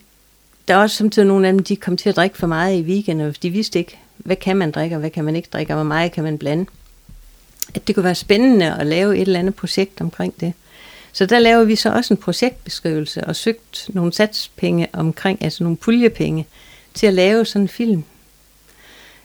[0.67, 2.81] der er også samtidig nogle af dem, de kom til at drikke for meget i
[2.81, 5.73] weekenden, for de vidste ikke, hvad kan man drikke, og hvad kan man ikke drikke,
[5.73, 6.65] og hvor meget kan man blande.
[7.75, 10.53] At det kunne være spændende at lave et eller andet projekt omkring det.
[11.17, 15.77] Så der laver vi så også en projektbeskrivelse og søgt nogle satspenge omkring, altså nogle
[15.77, 16.47] puljepenge,
[16.93, 18.03] til at lave sådan en film.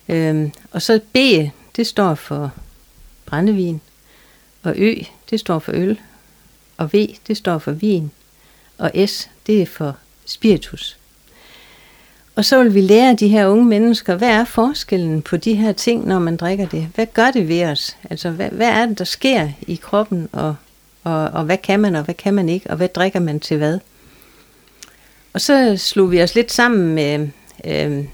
[0.08, 1.16] Øhm, og så B,
[1.76, 2.52] det står for
[3.26, 3.80] brændevin,
[4.62, 4.94] og Ø,
[5.30, 6.00] det står for øl,
[6.76, 8.10] og V, det står for vin,
[8.78, 10.96] og S, det er for spiritus.
[12.36, 15.72] Og så vil vi lære de her unge mennesker, hvad er forskellen på de her
[15.72, 16.88] ting, når man drikker det?
[16.94, 17.96] Hvad gør det ved os?
[18.10, 20.56] Altså, hvad, hvad er det, der sker i kroppen, og,
[21.04, 23.56] og, og hvad kan man, og hvad kan man ikke, og hvad drikker man til
[23.56, 23.78] hvad?
[25.32, 27.28] Og så slog vi os lidt sammen med,
[27.64, 28.04] øh,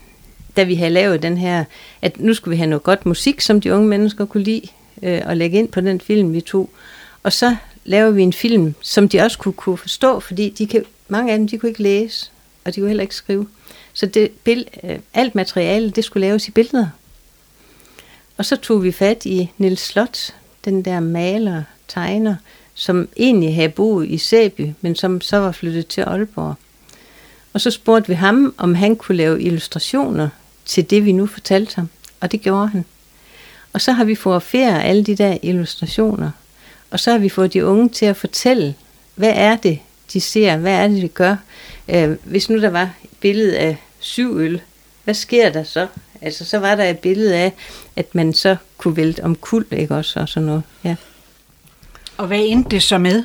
[0.57, 1.65] da vi havde lavet den her,
[2.03, 4.69] at nu skulle vi have noget godt musik, som de unge mennesker kunne lide,
[5.03, 6.71] øh, og lægge ind på den film, vi tog.
[7.23, 10.85] Og så laver vi en film, som de også kunne, kunne forstå, fordi de kan,
[11.09, 12.31] mange af dem, de kunne ikke læse,
[12.65, 13.49] og de kunne heller ikke skrive.
[13.93, 16.87] Så det, bill, øh, alt materiale, det skulle laves i billeder.
[18.37, 20.35] Og så tog vi fat i Nils Slot,
[20.65, 22.35] den der maler, tegner,
[22.79, 26.55] som egentlig havde boet i Sæby, men som så var flyttet til Aalborg.
[27.53, 30.29] Og så spurgte vi ham, om han kunne lave illustrationer
[30.65, 31.89] til det, vi nu fortalte ham.
[32.21, 32.85] Og det gjorde han.
[33.73, 36.31] Og så har vi fået fotograferet alle de der illustrationer.
[36.91, 38.75] Og så har vi fået de unge til at fortælle,
[39.15, 39.79] hvad er det,
[40.13, 41.37] de ser, hvad er det, de gør.
[41.89, 44.61] Øh, hvis nu der var et billede af syv øl,
[45.05, 45.87] hvad sker der så?
[46.21, 47.53] Altså, så var der et billede af,
[47.97, 50.63] at man så kunne vælte om kul, ikke også, og sådan noget.
[50.85, 50.97] Ja.
[52.19, 53.25] Og hvad endte det så med?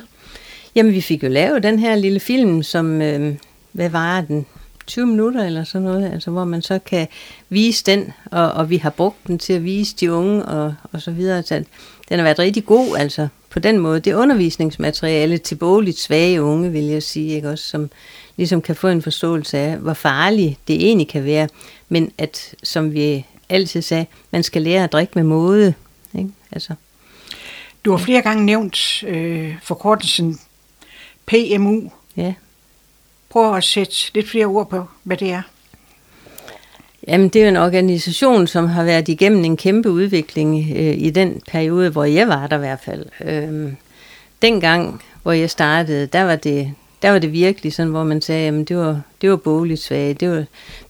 [0.74, 3.34] Jamen, vi fik jo lavet den her lille film, som, øh,
[3.72, 4.46] hvad var den?
[4.86, 7.08] 20 minutter eller sådan noget, altså hvor man så kan
[7.48, 11.02] vise den, og, og vi har brugt den til at vise de unge og, og
[11.02, 11.42] så videre.
[11.42, 11.64] Så
[12.08, 14.00] den har været rigtig god, altså på den måde.
[14.00, 17.90] Det er undervisningsmateriale til bogligt svage unge, vil jeg sige, ikke også, som
[18.36, 21.48] ligesom kan få en forståelse af, hvor farligt det egentlig kan være,
[21.88, 25.74] men at, som vi altid sagde, man skal lære at drikke med måde.
[26.18, 26.30] Ikke?
[26.52, 26.74] Altså.
[27.84, 30.38] Du har flere gange nævnt øh, forkortelsen
[31.26, 31.90] PMU.
[32.16, 32.34] Ja.
[33.28, 35.42] Prøv at sætte lidt flere ord på, hvad det er.
[37.08, 41.42] Jamen, det er en organisation, som har været igennem en kæmpe udvikling øh, i den
[41.50, 43.06] periode, hvor jeg var der i hvert fald.
[43.20, 43.72] Øh,
[44.42, 48.48] dengang, hvor jeg startede, der var det, der var det virkelig sådan, hvor man sagde,
[48.48, 50.14] at det var, det var bogligt svage.
[50.14, 50.44] Det var,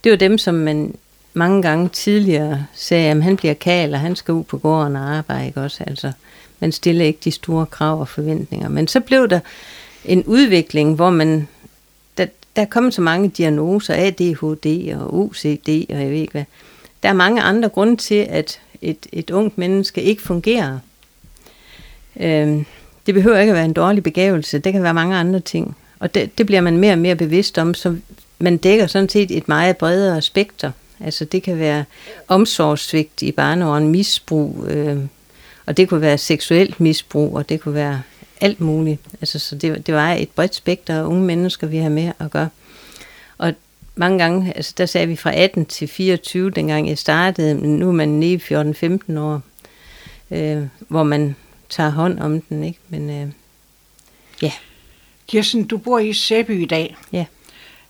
[0.05, 0.95] det var dem, som man
[1.35, 5.15] mange gange tidligere sagde, at han bliver kal, og han skal ud på gården og
[5.17, 5.47] arbejde.
[5.47, 5.85] Ikke også?
[5.87, 6.13] Altså,
[6.61, 8.69] man stiller ikke de store krav og forventninger.
[8.69, 9.41] Men så blev der
[10.05, 11.49] en udvikling, hvor man
[12.57, 16.45] der er kommet så mange diagnoser, ADHD og OCD og jeg ved ikke hvad.
[17.03, 20.79] Der er mange andre grunde til, at et, et ungt menneske ikke fungerer.
[22.21, 22.65] Øhm,
[23.07, 25.77] det behøver ikke at være en dårlig begævelse, det kan være mange andre ting.
[25.99, 27.97] Og det, det bliver man mere og mere bevidst om, så
[28.39, 31.85] man dækker sådan set et meget bredere spekter Altså det kan være
[32.29, 34.99] omsorgssvigt i barneåren, misbrug, øh,
[35.67, 38.03] og det kunne være seksuelt misbrug, og det kunne være
[38.41, 39.01] alt muligt.
[39.21, 42.31] Altså, så det, det var et bredt spekter af unge mennesker, vi har med at
[42.31, 42.49] gøre.
[43.39, 43.55] Og
[43.95, 47.89] mange gange, altså der sagde vi fra 18 til 24, dengang jeg startede, men nu
[47.89, 49.43] er man nede i 14-15 år,
[50.31, 51.37] øh, hvor man
[51.69, 52.79] tager hånd om den, ikke?
[52.89, 53.33] Men øh,
[54.43, 54.53] ja.
[55.29, 56.97] Kirsten, du bor i Sæby i dag.
[57.13, 57.25] Ja.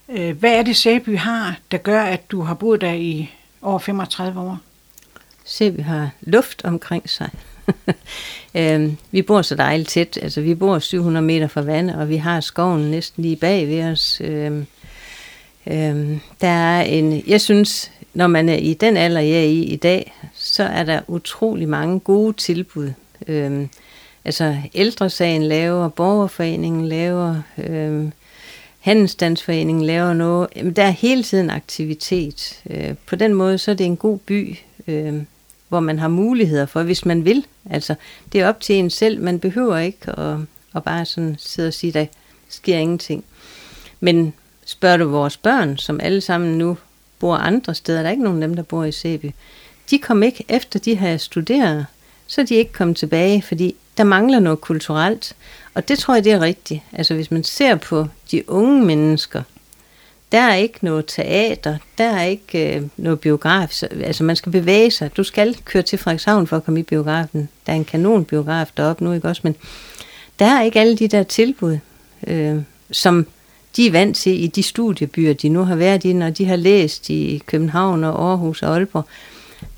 [0.08, 3.30] Øh, hvad er det, Sæby har, der gør, at du har boet der i
[3.62, 4.58] over 35 år?
[5.44, 7.30] Sæby har luft omkring sig.
[8.54, 12.16] øhm, vi bor så dejligt tæt, altså vi bor 700 meter fra vandet, og vi
[12.16, 14.20] har skoven næsten lige bag ved os.
[14.24, 14.66] Øhm,
[15.66, 19.62] øhm, der er en, jeg synes, når man er i den alder, jeg er i
[19.62, 22.90] i dag, så er der utrolig mange gode tilbud.
[23.28, 23.68] Øhm,
[24.24, 28.12] altså ældresagen laver, borgerforeningen laver, Øhm,
[28.84, 30.48] Handelsstandsforeningen laver noget.
[30.56, 32.62] Jamen, der er hele tiden aktivitet.
[32.70, 34.56] Øh, på den måde, så er det en god by,
[34.86, 35.22] øh,
[35.74, 37.46] hvor man har muligheder for, hvis man vil.
[37.70, 37.94] Altså,
[38.32, 39.20] det er op til en selv.
[39.20, 40.36] Man behøver ikke at,
[40.74, 42.06] at bare sådan sidde og sige, der
[42.48, 43.24] sker ingenting.
[44.00, 44.32] Men
[44.64, 46.76] spørger du vores børn, som alle sammen nu
[47.18, 49.30] bor andre steder, der er ikke nogen af dem, der bor i Sæby,
[49.90, 51.86] de kom ikke efter de har studeret,
[52.26, 55.36] så er de ikke kommet tilbage, fordi der mangler noget kulturelt.
[55.74, 56.82] Og det tror jeg, det er rigtigt.
[56.92, 59.42] Altså hvis man ser på de unge mennesker,
[60.34, 63.70] der er ikke noget teater, der er ikke øh, noget biograf.
[63.70, 65.16] Så, altså man skal bevæge sig.
[65.16, 67.48] Du skal køre til Frederikshavn for at komme i biografen.
[67.66, 69.40] Der er en kanonbiograf deroppe nu, ikke også?
[69.44, 69.56] Men
[70.38, 71.78] der er ikke alle de der tilbud,
[72.26, 72.56] øh,
[72.90, 73.26] som
[73.76, 76.56] de er vant til i de studiebyer, de nu har været i, når de har
[76.56, 79.04] læst i København og Aarhus og Aalborg.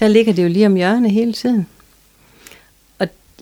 [0.01, 1.67] Der ligger det jo lige om hjørnet hele tiden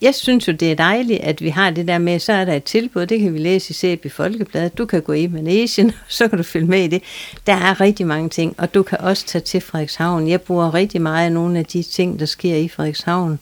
[0.03, 2.53] jeg synes jo, det er dejligt, at vi har det der med, så er der
[2.53, 6.29] et tilbud, det kan vi læse i CB Folkebladet, du kan gå i Manesien, så
[6.29, 7.03] kan du følge med i det.
[7.47, 10.29] Der er rigtig mange ting, og du kan også tage til Frederikshavn.
[10.29, 13.39] Jeg bruger rigtig meget af nogle af de ting, der sker i Frederikshavn.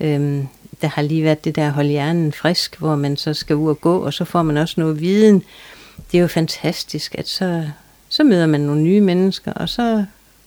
[0.00, 0.46] Øhm,
[0.82, 3.80] der har lige været det der hold hjernen frisk, hvor man så skal ud og
[3.80, 5.42] gå, og så får man også noget viden.
[6.12, 7.64] Det er jo fantastisk, at så,
[8.08, 10.04] så møder man nogle nye mennesker, og så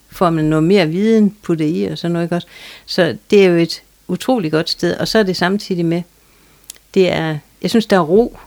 [0.10, 2.48] får man noget mere viden puttet i, og sådan noget, ikke også?
[2.86, 6.02] Så det er jo et utrolig godt sted, og så er det samtidig med,
[6.94, 8.38] det er, jeg synes, der er ro.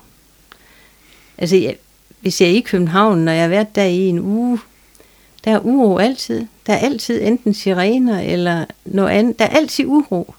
[1.38, 1.76] Altså, jeg,
[2.20, 4.58] hvis jeg er i København, når jeg har været der i en uge,
[5.44, 6.46] der er uro altid.
[6.66, 9.38] Der er altid enten sirener eller noget andet.
[9.38, 10.34] Der er altid uro.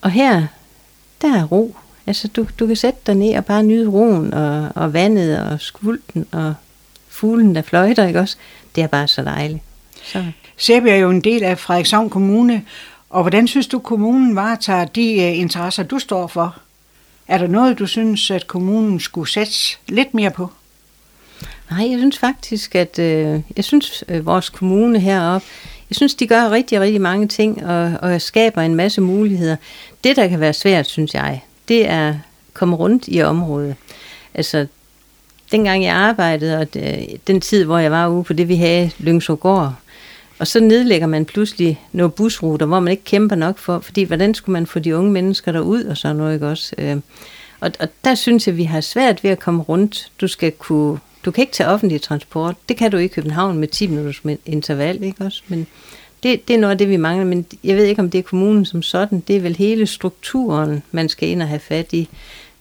[0.00, 0.46] Og her,
[1.22, 1.76] der er ro.
[2.06, 5.60] Altså, du, du kan sætte dig ned og bare nyde roen og, og vandet og
[5.60, 6.54] skvulten og
[7.08, 8.36] fuglen, der fløjter, ikke også?
[8.74, 9.62] Det er bare så dejligt.
[10.02, 10.24] Så.
[10.56, 12.64] Sæbe er jo en del af Frederikshavn Kommune,
[13.14, 16.56] og hvordan synes du, kommunen varetager de øh, interesser, du står for?
[17.28, 19.52] Er der noget, du synes, at kommunen skulle sætte
[19.88, 20.50] lidt mere på?
[21.70, 25.46] Nej, jeg synes faktisk, at øh, jeg synes, øh, vores kommune heroppe,
[25.90, 29.56] jeg synes, de gør rigtig, rigtig mange ting og, og skaber en masse muligheder.
[30.04, 32.14] Det, der kan være svært, synes jeg, det er at
[32.54, 33.76] komme rundt i området.
[34.34, 34.66] Altså,
[35.52, 38.90] dengang jeg arbejdede, og det, den tid, hvor jeg var ude på det, vi havde
[38.98, 39.74] Lyngsågård,
[40.44, 44.34] og så nedlægger man pludselig nogle busruter, hvor man ikke kæmper nok for, fordi hvordan
[44.34, 46.74] skulle man få de unge mennesker derud og sådan noget, ikke også?
[46.78, 46.96] Øh,
[47.60, 50.12] og, og der synes jeg, at vi har svært ved at komme rundt.
[50.20, 52.56] Du skal kunne, du kan ikke tage offentlig transport.
[52.68, 55.42] Det kan du i København med 10 minutters interval, ikke også?
[55.48, 55.66] Men
[56.22, 58.22] det, det er noget af det, vi mangler, men jeg ved ikke, om det er
[58.22, 59.20] kommunen som sådan.
[59.20, 62.08] Det er vel hele strukturen, man skal ind og have fat i.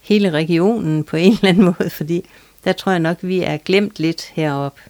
[0.01, 2.25] Hele regionen på en eller anden måde, fordi
[2.63, 4.81] der tror jeg nok, vi er glemt lidt heroppe.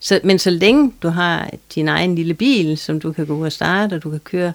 [0.00, 3.46] Så, men så længe du har din egen lille bil, som du kan gå ud
[3.46, 4.52] og starte, og du kan køre,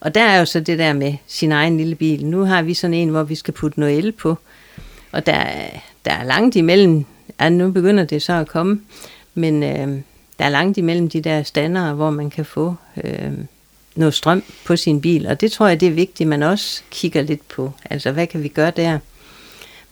[0.00, 2.26] og der er jo så det der med sin egen lille bil.
[2.26, 4.38] Nu har vi sådan en, hvor vi skal putte noget el på,
[5.12, 5.44] og der,
[6.04, 7.04] der er langt imellem,
[7.40, 8.80] ja, nu begynder det så at komme,
[9.34, 10.00] men øh,
[10.38, 12.74] der er langt imellem de der standere, hvor man kan få
[13.04, 13.32] øh,
[13.96, 17.22] noget strøm på sin bil, og det tror jeg, det er vigtigt, man også kigger
[17.22, 17.72] lidt på.
[17.90, 18.98] Altså, hvad kan vi gøre der?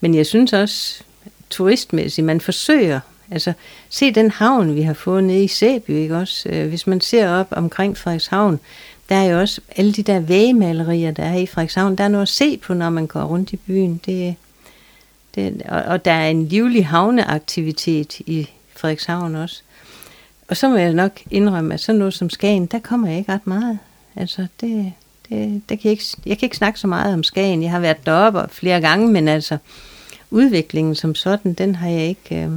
[0.01, 1.03] Men jeg synes også,
[1.51, 3.01] turistmæssigt, man forsøger
[3.31, 3.53] Altså,
[3.89, 6.49] se den havn, vi har fået nede i Sæby, ikke også?
[6.49, 8.61] Øh, hvis man ser op omkring Frederikshavn,
[9.09, 11.97] der er jo også alle de der vægemalerier, der er i Frederikshavn.
[11.97, 14.01] Der er noget at se på, når man går rundt i byen.
[14.07, 14.35] Det,
[15.35, 19.62] det, og, og der er en livlig havneaktivitet i Frederikshavn også.
[20.49, 23.33] Og så må jeg nok indrømme, at sådan noget som Skagen, der kommer jeg ikke
[23.33, 23.78] ret meget.
[24.16, 24.93] Altså, det,
[25.28, 27.62] det, det kan jeg, ikke, jeg kan ikke snakke så meget om Skagen.
[27.62, 29.59] Jeg har været deroppe flere gange, men altså,
[30.31, 32.37] udviklingen som sådan, den har jeg ikke...
[32.37, 32.51] Øh,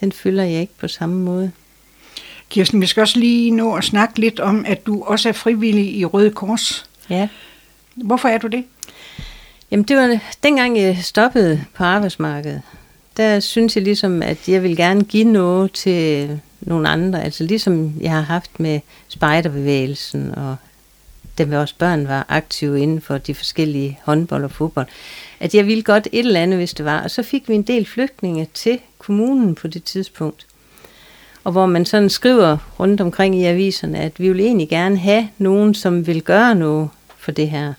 [0.00, 1.50] den følger jeg ikke på samme måde.
[2.48, 5.96] Kirsten, vi skal også lige nå at snakke lidt om, at du også er frivillig
[5.96, 6.86] i Røde Kors.
[7.10, 7.28] Ja.
[7.94, 8.64] Hvorfor er du det?
[9.70, 12.62] Jamen det var dengang jeg stoppede på arbejdsmarkedet.
[13.16, 17.24] Der synes jeg ligesom, at jeg vil gerne give noget til, nogle andre.
[17.24, 20.56] Altså ligesom jeg har haft med spejderbevægelsen, og
[21.38, 24.86] da også børn var aktive inden for de forskellige håndbold og fodbold,
[25.40, 27.02] at jeg ville godt et eller andet, hvis det var.
[27.02, 30.46] Og så fik vi en del flygtninge til kommunen på det tidspunkt.
[31.44, 35.28] Og hvor man sådan skriver rundt omkring i aviserne, at vi vil egentlig gerne have
[35.38, 36.88] nogen, som vil gøre noget
[37.18, 37.72] for det her.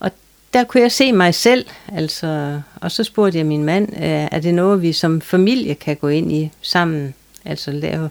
[0.00, 0.10] Og
[0.54, 4.40] der kunne jeg se mig selv, altså, og så spurgte jeg min mand, øh, er
[4.40, 7.14] det noget, vi som familie kan gå ind i sammen?
[7.44, 8.10] Altså lave.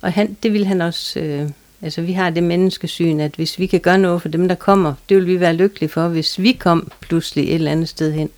[0.00, 1.50] Og han, det ville han også, øh,
[1.82, 4.94] altså vi har det menneskesyn, at hvis vi kan gøre noget for dem, der kommer,
[5.08, 8.30] det vil vi være lykkelige for, hvis vi kom pludselig et eller andet sted hen.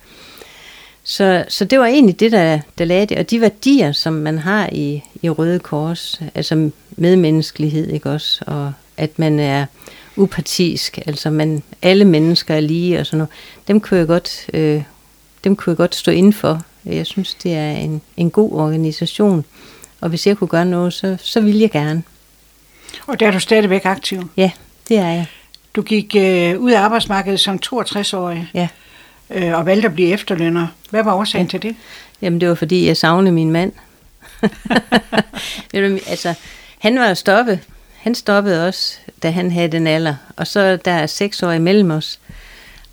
[1.09, 3.17] Så, så det var egentlig det, der, der lagde det.
[3.17, 8.43] Og de værdier, som man har i, i Røde Kors, altså medmenneskelighed, ikke også?
[8.47, 9.65] Og at man er
[10.15, 13.29] upartisk, altså man, alle mennesker er lige og sådan noget,
[13.67, 14.83] dem kunne jeg godt, øh,
[15.43, 16.61] dem kunne jeg godt stå inden for.
[16.85, 19.45] Jeg synes, det er en, en god organisation.
[20.01, 22.03] Og hvis jeg kunne gøre noget, så, så ville jeg gerne.
[23.07, 24.29] Og der er du stadigvæk aktiv?
[24.37, 24.51] Ja,
[24.87, 25.25] det er jeg.
[25.75, 28.49] Du gik øh, ud af arbejdsmarkedet som 62-årig?
[28.53, 28.67] Ja.
[29.29, 30.67] Øh, og valgte at blive efterlønner.
[30.89, 31.49] Hvad var årsagen ja.
[31.49, 31.75] til det?
[32.21, 33.71] Jamen, det var fordi, jeg savnede min mand.
[36.07, 36.33] altså,
[36.79, 37.59] han var stoppet.
[37.97, 40.15] Han stoppede også, da han havde den alder.
[40.35, 42.19] Og så der er seks år imellem os.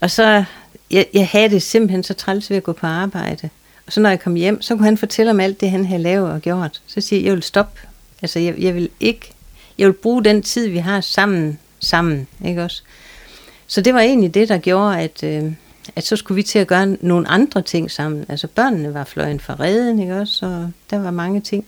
[0.01, 0.45] Og så,
[0.91, 3.49] jeg, jeg havde det simpelthen så træls ved at gå på arbejde.
[3.87, 6.03] Og så når jeg kom hjem, så kunne han fortælle om alt det, han havde
[6.03, 6.81] lavet og gjort.
[6.87, 7.81] Så siger jeg, jeg vil stoppe.
[8.23, 9.33] Altså, jeg, jeg vil ikke,
[9.79, 12.83] jeg vil bruge den tid, vi har sammen, sammen, ikke også?
[13.67, 15.53] Så det var egentlig det, der gjorde, at, øh,
[15.97, 18.27] at så skulle vi til at gøre nogle andre ting sammen.
[18.29, 20.47] Altså børnene var fløjen fra redden, ikke også?
[20.47, 21.65] Og der var mange ting.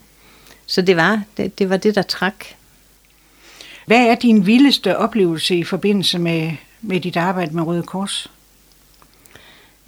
[0.66, 2.44] Så det var det, det, var det der trak.
[3.86, 8.30] Hvad er din vildeste oplevelse i forbindelse med, med dit arbejde med Røde Kors?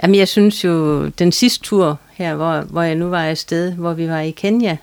[0.02, 3.94] Jamen, jeg synes jo, den sidste tur her, hvor, hvor jeg nu var afsted, hvor
[3.94, 4.76] vi var i Kenya,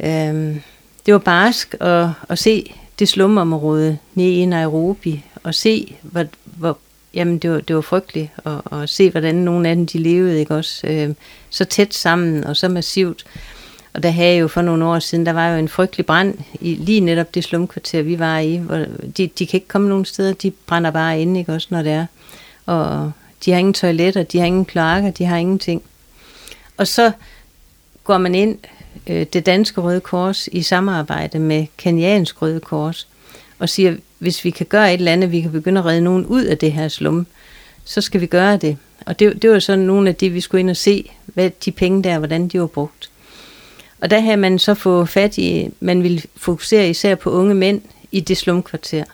[0.00, 0.62] øhm,
[1.06, 6.78] det var barsk at, at se det slumområde nede i Nairobi, og se, hvor, hvor
[7.14, 10.40] jamen det var, det var frygteligt at, at se, hvordan nogle af dem de levede,
[10.40, 10.86] ikke også?
[10.86, 11.14] Øh,
[11.50, 13.24] så tæt sammen og så massivt.
[13.94, 16.74] Og der havde jo for nogle år siden, der var jo en frygtelig brand i
[16.74, 18.56] lige netop det slumkvarter, vi var i.
[18.56, 18.76] Hvor
[19.16, 21.92] de, de kan ikke komme nogen steder, de brænder bare inde, ikke også, når det
[21.92, 22.06] er.
[22.66, 23.12] Og
[23.44, 25.82] de har ingen toiletter, de har ingen kloakker, de har ingenting.
[26.76, 27.12] Og så
[28.04, 28.58] går man ind,
[29.06, 33.08] øh, det danske Røde Kors, i samarbejde med Kenyansk Røde Kors,
[33.58, 36.26] og siger, hvis vi kan gøre et eller andet, vi kan begynde at redde nogen
[36.26, 37.26] ud af det her slum,
[37.84, 38.76] så skal vi gøre det.
[39.06, 41.72] Og det, det var sådan nogle af de, vi skulle ind og se, hvad de
[41.72, 43.10] penge der, hvordan de var brugt.
[44.00, 47.82] Og der havde man så få fat i, man ville fokusere især på unge mænd
[48.12, 49.04] i det slumkvarter.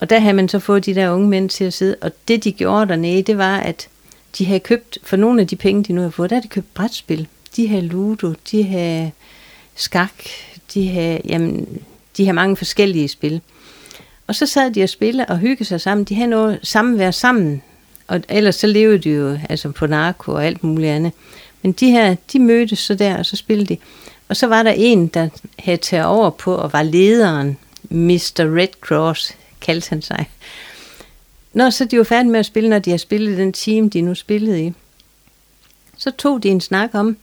[0.00, 2.44] Og der havde man så fået de der unge mænd til at sidde, og det
[2.44, 3.88] de gjorde dernede, det var, at
[4.38, 6.48] de havde købt, for nogle af de penge, de nu har fået, der havde de
[6.48, 7.28] købt brætspil.
[7.56, 9.10] De havde ludo, de havde
[9.74, 10.14] skak,
[10.74, 11.82] de havde, jamen,
[12.16, 13.40] de havde mange forskellige spil.
[14.26, 16.04] Og så sad de og spillede og hyggede sig sammen.
[16.04, 17.62] De havde noget samvær sammen.
[18.06, 21.12] Og ellers så levede de jo altså på narko og alt muligt andet.
[21.62, 23.78] Men de her, de mødtes så der, og så spillede de.
[24.28, 27.58] Og så var der en, der havde taget over på og var lederen.
[27.90, 28.56] Mr.
[28.58, 30.30] Red Cross kaldte han sig.
[31.52, 34.00] Når så de var færdige med at spille, når de har spillet den team, de
[34.00, 34.72] nu spillede i,
[35.96, 37.16] så tog de en snak om,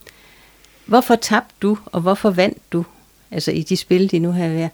[0.85, 2.85] hvorfor tabte du, og hvorfor vandt du?
[3.31, 4.69] Altså i de spil, de nu havde været.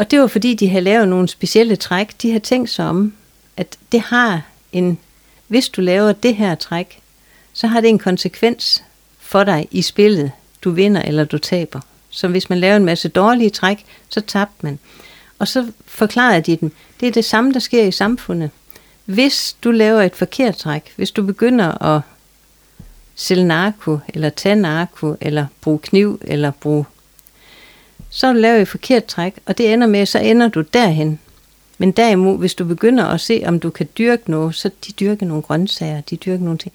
[0.00, 2.22] Og det var fordi, de havde lavet nogle specielle træk.
[2.22, 3.12] De havde tænkt sig om,
[3.56, 4.42] at det har
[4.72, 4.98] en,
[5.48, 7.00] hvis du laver det her træk,
[7.52, 8.84] så har det en konsekvens
[9.18, 10.32] for dig i spillet.
[10.64, 11.80] Du vinder eller du taber.
[12.10, 14.78] Så hvis man laver en masse dårlige træk, så tabte man.
[15.38, 18.50] Og så forklarede de dem, det er det samme, der sker i samfundet.
[19.04, 22.00] Hvis du laver et forkert træk, hvis du begynder at
[23.14, 26.84] sælge narko, eller tage narko, eller bruge kniv, eller bruge
[28.10, 31.18] så har du et forkert træk, og det ender med, så ender du derhen.
[31.78, 35.26] Men derimod, hvis du begynder at se, om du kan dyrke noget, så de dyrker
[35.26, 36.72] nogle grøntsager, de dyrker nogle ting,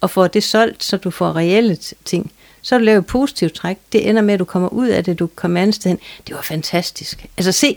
[0.00, 3.78] og får det solgt, så du får reelle ting, så du laver et positivt træk.
[3.92, 5.98] Det ender med, at du kommer ud af det, du kommer andet sted hen.
[6.26, 7.26] Det var fantastisk.
[7.36, 7.76] Altså se,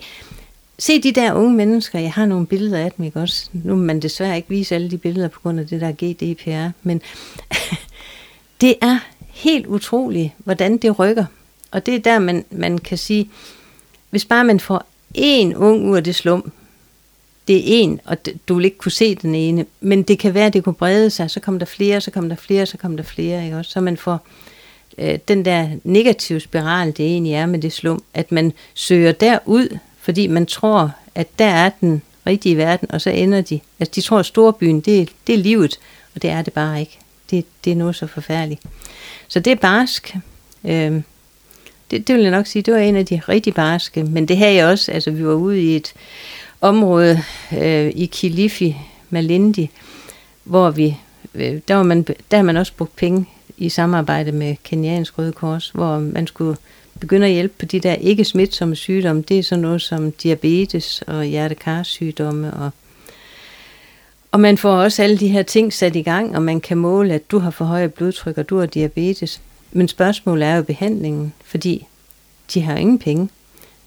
[0.79, 3.49] se de der unge mennesker, jeg har nogle billeder af dem, ikke også?
[3.53, 6.71] Nu må man desværre ikke vise alle de billeder på grund af det der GDPR,
[6.83, 7.01] men
[8.61, 8.99] det er
[9.29, 11.25] helt utroligt, hvordan det rykker.
[11.75, 13.29] Og det er der, man, man kan sige,
[14.09, 16.51] hvis bare man får en ung ud af det slum,
[17.47, 18.17] det er en, og
[18.47, 21.09] du vil ikke kunne se den ene, men det kan være, at det kunne brede
[21.09, 23.71] sig, så kommer der flere, så kommer der flere, så kommer der flere, ikke også?
[23.71, 24.27] Så man får
[24.97, 29.77] øh, den der negative spiral, det egentlig er med det slum, at man søger derud,
[29.99, 34.01] fordi man tror, at der er den rigtige verden, og så ender de, altså de
[34.01, 35.79] tror, at storbyen, det, det er livet,
[36.15, 36.99] og det er det bare ikke.
[37.31, 38.61] Det, det er noget så forfærdeligt.
[39.27, 40.15] Så det er barsk.
[40.63, 41.01] Øh,
[41.91, 44.03] det, det vil jeg nok sige, det var en af de rigtig barske.
[44.03, 45.93] Men det havde jeg også, altså vi var ude i et
[46.61, 47.21] område
[47.61, 48.75] øh, i Kilifi,
[49.09, 49.69] Malindi,
[50.43, 50.97] hvor vi,
[51.35, 53.25] øh, der, var man, der har man også brugt penge
[53.57, 56.57] i samarbejde med Kenyansk Røde Kors, hvor man skulle
[56.99, 59.21] begynde at hjælpe på de der ikke smitsomme sygdomme.
[59.21, 62.71] Det er sådan noget som diabetes og hjertekarsygdomme og
[64.35, 67.13] og man får også alle de her ting sat i gang, og man kan måle,
[67.13, 69.41] at du har for højt blodtryk, og du har diabetes.
[69.71, 71.87] Men spørgsmålet er jo behandlingen, fordi
[72.53, 73.29] de har ingen penge.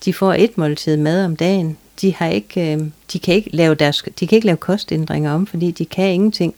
[0.04, 1.78] De får et måltid mad om dagen.
[2.00, 2.80] De, har ikke, øh,
[3.12, 6.54] de, kan ikke lave deres, de kan ikke lave kostændringer om, fordi de kan ingenting.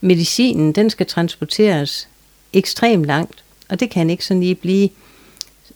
[0.00, 2.08] Medicinen, den skal transporteres
[2.52, 4.88] ekstremt langt, og det kan ikke sådan lige blive.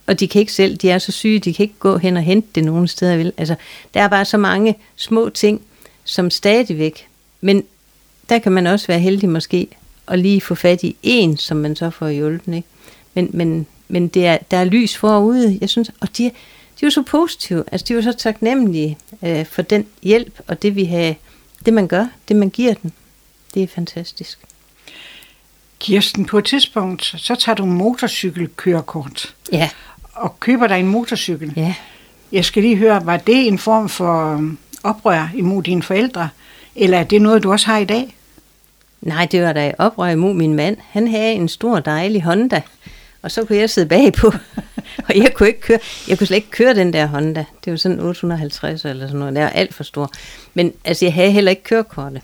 [0.07, 2.23] Og de kan ikke selv, de er så syge, de kan ikke gå hen og
[2.23, 3.17] hente det nogen steder.
[3.17, 3.33] Vel?
[3.37, 3.55] Altså,
[3.95, 5.63] der er bare så mange små ting,
[6.05, 7.09] som stadigvæk
[7.45, 7.63] men
[8.29, 9.69] der kan man også være heldig måske
[10.09, 12.55] at lige få fat i en, som man så får hjulpet.
[12.55, 12.69] Ikke?
[13.15, 16.31] Men, men, men det er, der er lys forude, jeg synes, og de, de
[16.83, 20.63] er jo så positive, altså de er jo så taknemmelige øh, for den hjælp, og
[20.63, 21.15] det vi har,
[21.65, 22.91] det man gør, det man giver dem.
[23.55, 24.39] Det er fantastisk.
[25.79, 29.35] Kirsten, på et tidspunkt, så tager du motorcykelkørekort.
[29.53, 29.71] Ja.
[30.13, 31.53] Og køber dig en motorcykel.
[31.57, 31.75] Ja.
[32.33, 36.29] Jeg skal lige høre, var det en form for um, oprør imod dine forældre?
[36.77, 38.17] Eller er det noget, du også har i dag?
[39.01, 40.77] Nej, det var da oprør imod min mand.
[40.91, 42.63] Han havde en stor, dejlig Honda,
[43.23, 44.27] og så kunne jeg sidde bagpå.
[45.09, 47.45] og jeg kunne ikke køre, jeg kunne slet ikke køre den der Honda.
[47.65, 49.35] Det var sådan 850 eller sådan noget.
[49.35, 50.11] Det er alt for stor.
[50.55, 52.23] Men altså, jeg havde heller ikke kørekortet.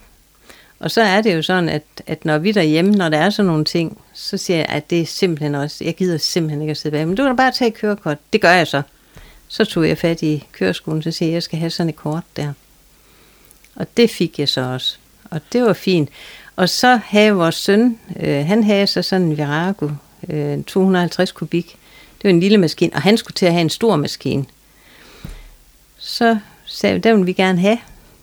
[0.80, 3.46] Og så er det jo sådan, at, at når vi derhjemme, når der er sådan
[3.46, 6.76] nogle ting, så siger jeg, at det er simpelthen også, jeg gider simpelthen ikke at
[6.76, 7.06] sidde bag.
[7.06, 8.18] Men du kan bare tage kørekort.
[8.32, 8.82] Det gør jeg så.
[9.48, 11.96] Så tog jeg fat i køreskolen, så siger jeg, at jeg skal have sådan et
[11.96, 12.52] kort der.
[13.74, 14.96] Og det fik jeg så også.
[15.30, 16.08] Og det var fint.
[16.56, 19.88] Og så havde vores søn, øh, han havde så sådan en Virago,
[20.28, 21.66] øh, 250 kubik.
[22.16, 24.44] Det var en lille maskine, og han skulle til at have en stor maskine.
[25.98, 27.78] Så sagde vi, den vil vi gerne have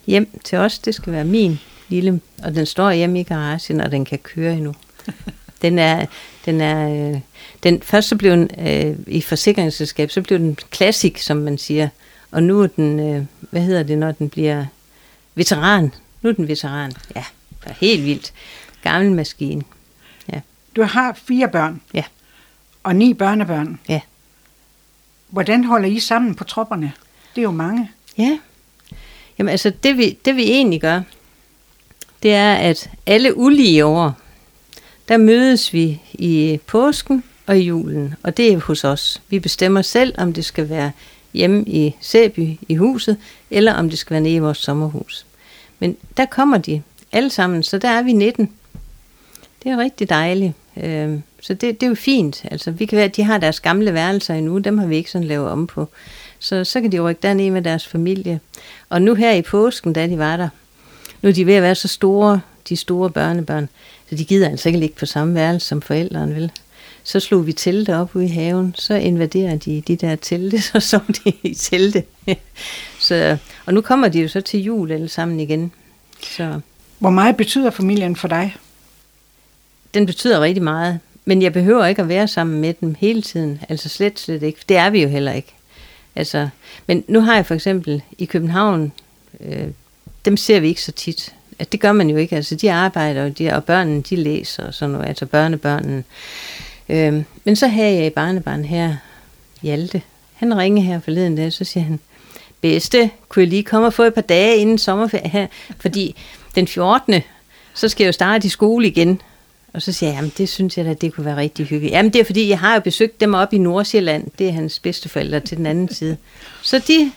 [0.07, 0.79] hjem til os.
[0.79, 4.53] Det skal være min lille, og den står hjemme i garagen, og den kan køre
[4.53, 4.73] endnu.
[5.61, 6.05] Den er,
[6.45, 7.19] den er, øh,
[7.63, 11.89] den, først så blev den øh, i forsikringsselskab, så blev den klassik, som man siger.
[12.31, 14.65] Og nu er den, øh, hvad hedder det, når den bliver
[15.35, 15.93] Veteran.
[16.21, 16.91] Nu er den veteran.
[17.15, 17.23] Ja,
[17.63, 18.33] det er helt vildt.
[18.81, 19.63] Gammel maskine.
[20.75, 21.81] Du har fire børn.
[21.93, 22.03] Ja.
[22.83, 23.79] Og ni børnebørn.
[23.89, 24.01] Ja.
[25.27, 26.91] Hvordan holder I sammen på tropperne?
[27.35, 27.91] Det er jo mange.
[28.17, 28.39] Ja.
[29.37, 31.01] Jamen altså, det vi, det vi egentlig gør,
[32.23, 34.13] det er, at alle ulige år,
[35.07, 39.21] der mødes vi i påsken og i julen, og det er hos os.
[39.29, 40.91] Vi bestemmer selv, om det skal være
[41.33, 43.17] hjemme i Sæby i huset,
[43.51, 45.25] eller om det skal være nede i vores sommerhus.
[45.79, 48.51] Men der kommer de alle sammen, så der er vi 19.
[49.65, 50.53] Det er rigtig dejligt.
[50.83, 52.45] Øh, så det, det er jo fint.
[52.51, 55.11] Altså, vi kan være, at de har deres gamle værelser endnu, dem har vi ikke
[55.11, 55.89] sådan lavet om på.
[56.39, 58.39] Så, så kan de rykke derned med deres familie.
[58.89, 60.49] Og nu her i påsken, da de var der,
[61.21, 63.69] nu er de ved at være så store, de store børnebørn,
[64.09, 66.51] så de gider altså ikke ligge på samme værelse som forældrene, vel?
[67.03, 70.79] Så slog vi telte op ude i haven, så invaderer de de der telte, så
[70.79, 72.03] sov de i telte.
[72.99, 75.71] så, og nu kommer de jo så til jul alle sammen igen.
[76.21, 76.59] Så.
[76.99, 78.55] Hvor meget betyder familien for dig?
[79.95, 83.61] Den betyder rigtig meget, men jeg behøver ikke at være sammen med dem hele tiden.
[83.69, 84.59] Altså slet, slet ikke.
[84.69, 85.53] Det er vi jo heller ikke.
[86.15, 86.49] Altså,
[86.87, 88.91] men nu har jeg for eksempel i København,
[89.41, 89.67] øh,
[90.25, 91.33] dem ser vi ikke så tit.
[91.59, 92.35] Altså, det gør man jo ikke.
[92.35, 95.07] Altså, de arbejder, og, de, og børnene, de læser og sådan noget.
[95.07, 96.03] Altså børnebørnene.
[96.89, 98.95] Øh, men så havde jeg i barnebarn her,
[99.61, 100.01] Hjalte.
[100.33, 101.99] Han ringede her forleden dag, så siger han,
[102.61, 105.47] bedste, kunne jeg lige komme og få et par dage inden sommerferie her,
[105.79, 106.15] fordi
[106.55, 107.21] den 14.
[107.73, 109.21] så skal jeg jo starte i skole igen.
[109.75, 111.93] Og så siger jeg, jamen det synes jeg da, det kunne være rigtig hyggeligt.
[111.93, 114.27] Jamen det er fordi, jeg har jo besøgt dem op i Nordsjælland.
[114.39, 116.17] Det er hans bedsteforældre til den anden side.
[116.61, 117.11] Så de,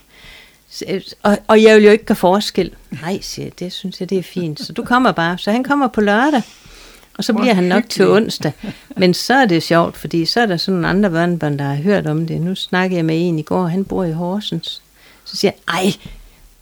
[1.23, 2.71] og, og jeg vil jo ikke gøre forskel.
[2.91, 4.61] Nej, siger jeg, det synes jeg, det er fint.
[4.61, 5.39] Så du kommer bare.
[5.39, 6.43] Så han kommer på lørdag.
[7.19, 8.53] Og så bliver han nok til onsdag.
[8.97, 11.75] Men så er det sjovt, fordi så er der sådan nogle andre børnebørn, der har
[11.75, 12.41] hørt om det.
[12.41, 14.83] Nu snakkede jeg med en i går, han bor i Horsens.
[15.25, 15.93] Så siger jeg, ej,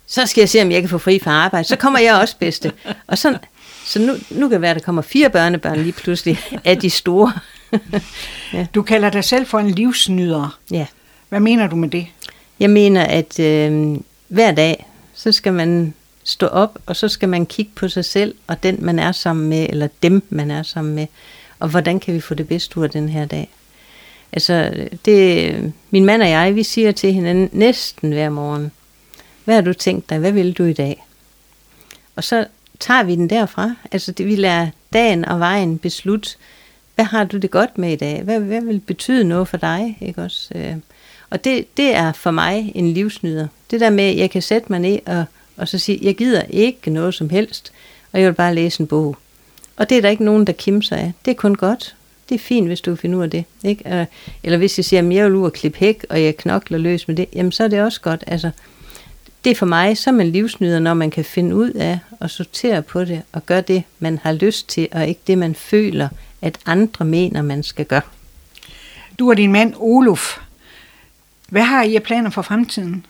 [0.06, 1.68] så skal jeg se, om jeg kan få fri fra arbejde.
[1.68, 2.72] Så kommer jeg også bedste.
[3.06, 3.38] Og så,
[3.86, 6.90] så nu, nu kan det være, at der kommer fire børnebørn lige pludselig af de
[6.90, 7.32] store.
[8.52, 8.66] ja.
[8.74, 10.58] Du kalder dig selv for en livsnyder.
[10.70, 10.86] Ja.
[11.28, 12.06] Hvad mener du med det?
[12.60, 13.96] Jeg mener, at øh,
[14.28, 18.34] hver dag, så skal man stå op, og så skal man kigge på sig selv,
[18.46, 21.06] og den man er sammen med, eller dem man er sammen med,
[21.58, 23.48] og hvordan kan vi få det bedste ud af den her dag.
[24.32, 28.72] Altså, det, min mand og jeg, vi siger til hinanden næsten hver morgen,
[29.44, 31.06] hvad har du tænkt dig, hvad vil du i dag?
[32.16, 32.46] Og så
[32.80, 33.74] tager vi den derfra.
[33.92, 36.30] Altså, det, vi lader dagen og vejen beslutte,
[36.94, 38.22] hvad har du det godt med i dag?
[38.22, 39.98] Hvad, hvad vil betyde noget for dig?
[40.00, 40.52] Ikke også?
[40.54, 40.76] Øh,
[41.30, 43.46] og det, det er for mig en livsnyder.
[43.70, 45.24] Det der med, at jeg kan sætte mig ned og,
[45.56, 47.72] og så sige, jeg gider ikke noget som helst,
[48.12, 49.16] og jeg vil bare læse en bog.
[49.76, 51.12] Og det er der ikke nogen, der kimser af.
[51.24, 51.94] Det er kun godt.
[52.28, 53.44] Det er fint, hvis du finder ud af det.
[53.64, 54.00] Ikke?
[54.00, 54.06] Øh,
[54.42, 57.08] eller hvis jeg siger, at jeg vil ud og klippe hæk, og jeg knokler løs
[57.08, 58.24] med det, jamen så er det også godt.
[58.26, 58.50] Altså,
[59.46, 62.30] det er for mig, så er man livsnyder, når man kan finde ud af at
[62.30, 66.08] sortere på det, og gøre det, man har lyst til, og ikke det, man føler,
[66.42, 68.00] at andre mener, man skal gøre.
[69.18, 70.38] Du og din mand, Olof.
[71.48, 73.06] Hvad har I af planer for fremtiden?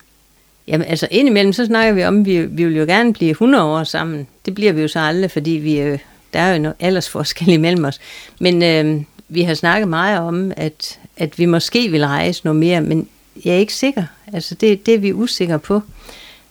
[0.69, 3.65] Jamen altså indimellem, så snakker vi om, at vi, vi vil jo gerne blive 100
[3.65, 4.27] år sammen.
[4.47, 5.99] Det bliver vi jo så aldrig, fordi vi, øh,
[6.33, 8.01] der er jo en aldersforskel imellem os.
[8.41, 12.81] Men øh, vi har snakket meget om, at, at vi måske vil rejse noget mere,
[12.81, 13.09] men
[13.45, 14.05] jeg er ikke sikker.
[14.33, 15.83] Altså det, det er vi usikre på.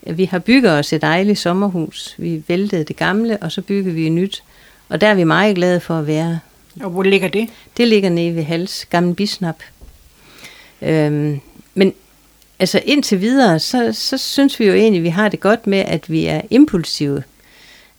[0.06, 2.16] Vi har bygget os et dejligt sommerhus.
[2.18, 4.44] Vi væltede det gamle, og så bygger vi et nyt.
[4.90, 6.40] Og der er vi meget glade for at være.
[6.84, 7.50] Og hvor ligger det?
[7.78, 9.56] Det ligger nede ved Hals, Gamle Bisnap.
[10.82, 11.40] Øhm,
[11.74, 11.94] men
[12.60, 15.80] altså indtil videre, så, så synes vi jo egentlig, at vi har det godt med,
[15.80, 17.24] at vi er impulsive.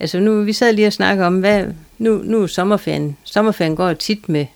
[0.01, 1.65] Altså nu, vi sad lige og snakkede om, hvad,
[1.99, 3.17] nu, nu er sommerferien.
[3.25, 4.47] Sommerferien går jo tit med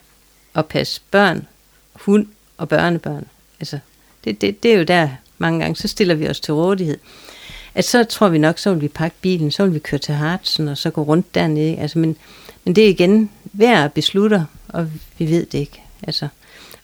[0.55, 1.47] at passe børn,
[1.93, 2.27] hund
[2.57, 3.27] og børnebørn.
[3.59, 3.79] Altså,
[4.23, 6.97] det, det, det er jo der mange gange, så stiller vi os til rådighed.
[7.75, 10.13] At så tror vi nok, så vil vi pakke bilen, så vil vi køre til
[10.13, 11.77] Hartsen, og så gå rundt dernede.
[11.77, 12.17] Altså, men,
[12.65, 15.81] men det er igen hver beslutter, og vi ved det ikke.
[16.03, 16.27] Altså,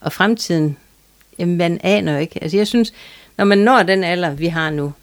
[0.02, 0.78] og fremtiden,
[1.40, 2.44] jamen man aner jo ikke.
[2.44, 2.94] Altså jeg synes,
[3.38, 4.94] når man når den alder, vi har nu,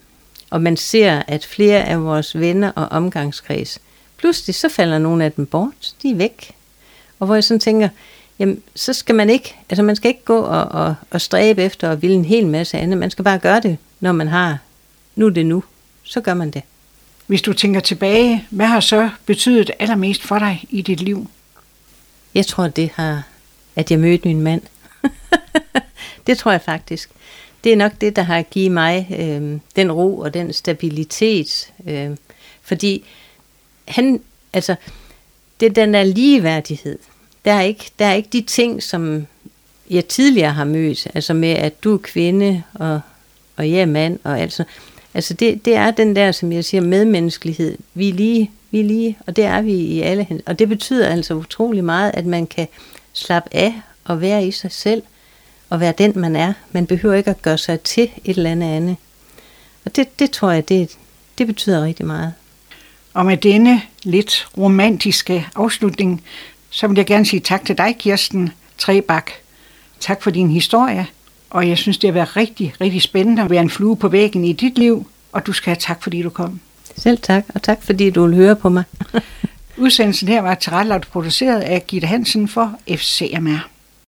[0.50, 3.78] og man ser, at flere af vores venner og omgangskreds,
[4.16, 6.54] pludselig så falder nogle af dem bort, de er væk.
[7.18, 7.88] Og hvor jeg sådan tænker,
[8.38, 11.90] jamen så skal man ikke, altså man skal ikke gå og, og, og stræbe efter
[11.90, 14.58] og ville en hel masse andet, man skal bare gøre det, når man har,
[15.16, 15.64] nu er det nu,
[16.04, 16.62] så gør man det.
[17.26, 21.30] Hvis du tænker tilbage, hvad har så betydet allermest for dig i dit liv?
[22.34, 23.22] Jeg tror, det har,
[23.76, 24.62] at jeg mødte min mand.
[26.26, 27.10] det tror jeg faktisk.
[27.64, 31.72] Det er nok det, der har givet mig øh, den ro og den stabilitet.
[31.86, 32.10] Øh,
[32.62, 33.04] fordi
[33.88, 34.20] han,
[34.52, 34.74] altså,
[35.60, 36.98] det er den der ligeværdighed.
[37.44, 39.26] Der er, ikke, der er ikke de ting, som
[39.90, 43.00] jeg tidligere har mødt, altså med, at du er kvinde, og,
[43.56, 44.64] og jeg er mand, og altså,
[45.14, 47.78] altså det, det er den der, som jeg siger, medmenneskelighed.
[47.94, 50.40] Vi er lige, vi er lige, og det er vi i alle hen.
[50.46, 52.68] Og det betyder altså utrolig meget, at man kan
[53.12, 55.02] slappe af og være i sig selv,
[55.70, 56.52] og være den, man er.
[56.72, 58.96] Man behøver ikke at gøre sig til et eller andet andet.
[59.84, 60.98] Og det, det tror jeg, det,
[61.38, 62.32] det betyder rigtig meget.
[63.14, 66.24] Og med denne lidt romantiske afslutning,
[66.70, 69.30] så vil jeg gerne sige tak til dig, Kirsten Trebak.
[70.00, 71.06] Tak for din historie,
[71.54, 74.44] og jeg synes, det har været rigtig, rigtig spændende at være en flue på væggen
[74.44, 76.60] i dit liv, og du skal have tak, fordi du kom.
[76.96, 78.84] Selv tak, og tak fordi du vil høre på mig.
[79.76, 83.73] Udsendelsen her var tilrettelagt og produceret af Gitte Hansen for FCMR.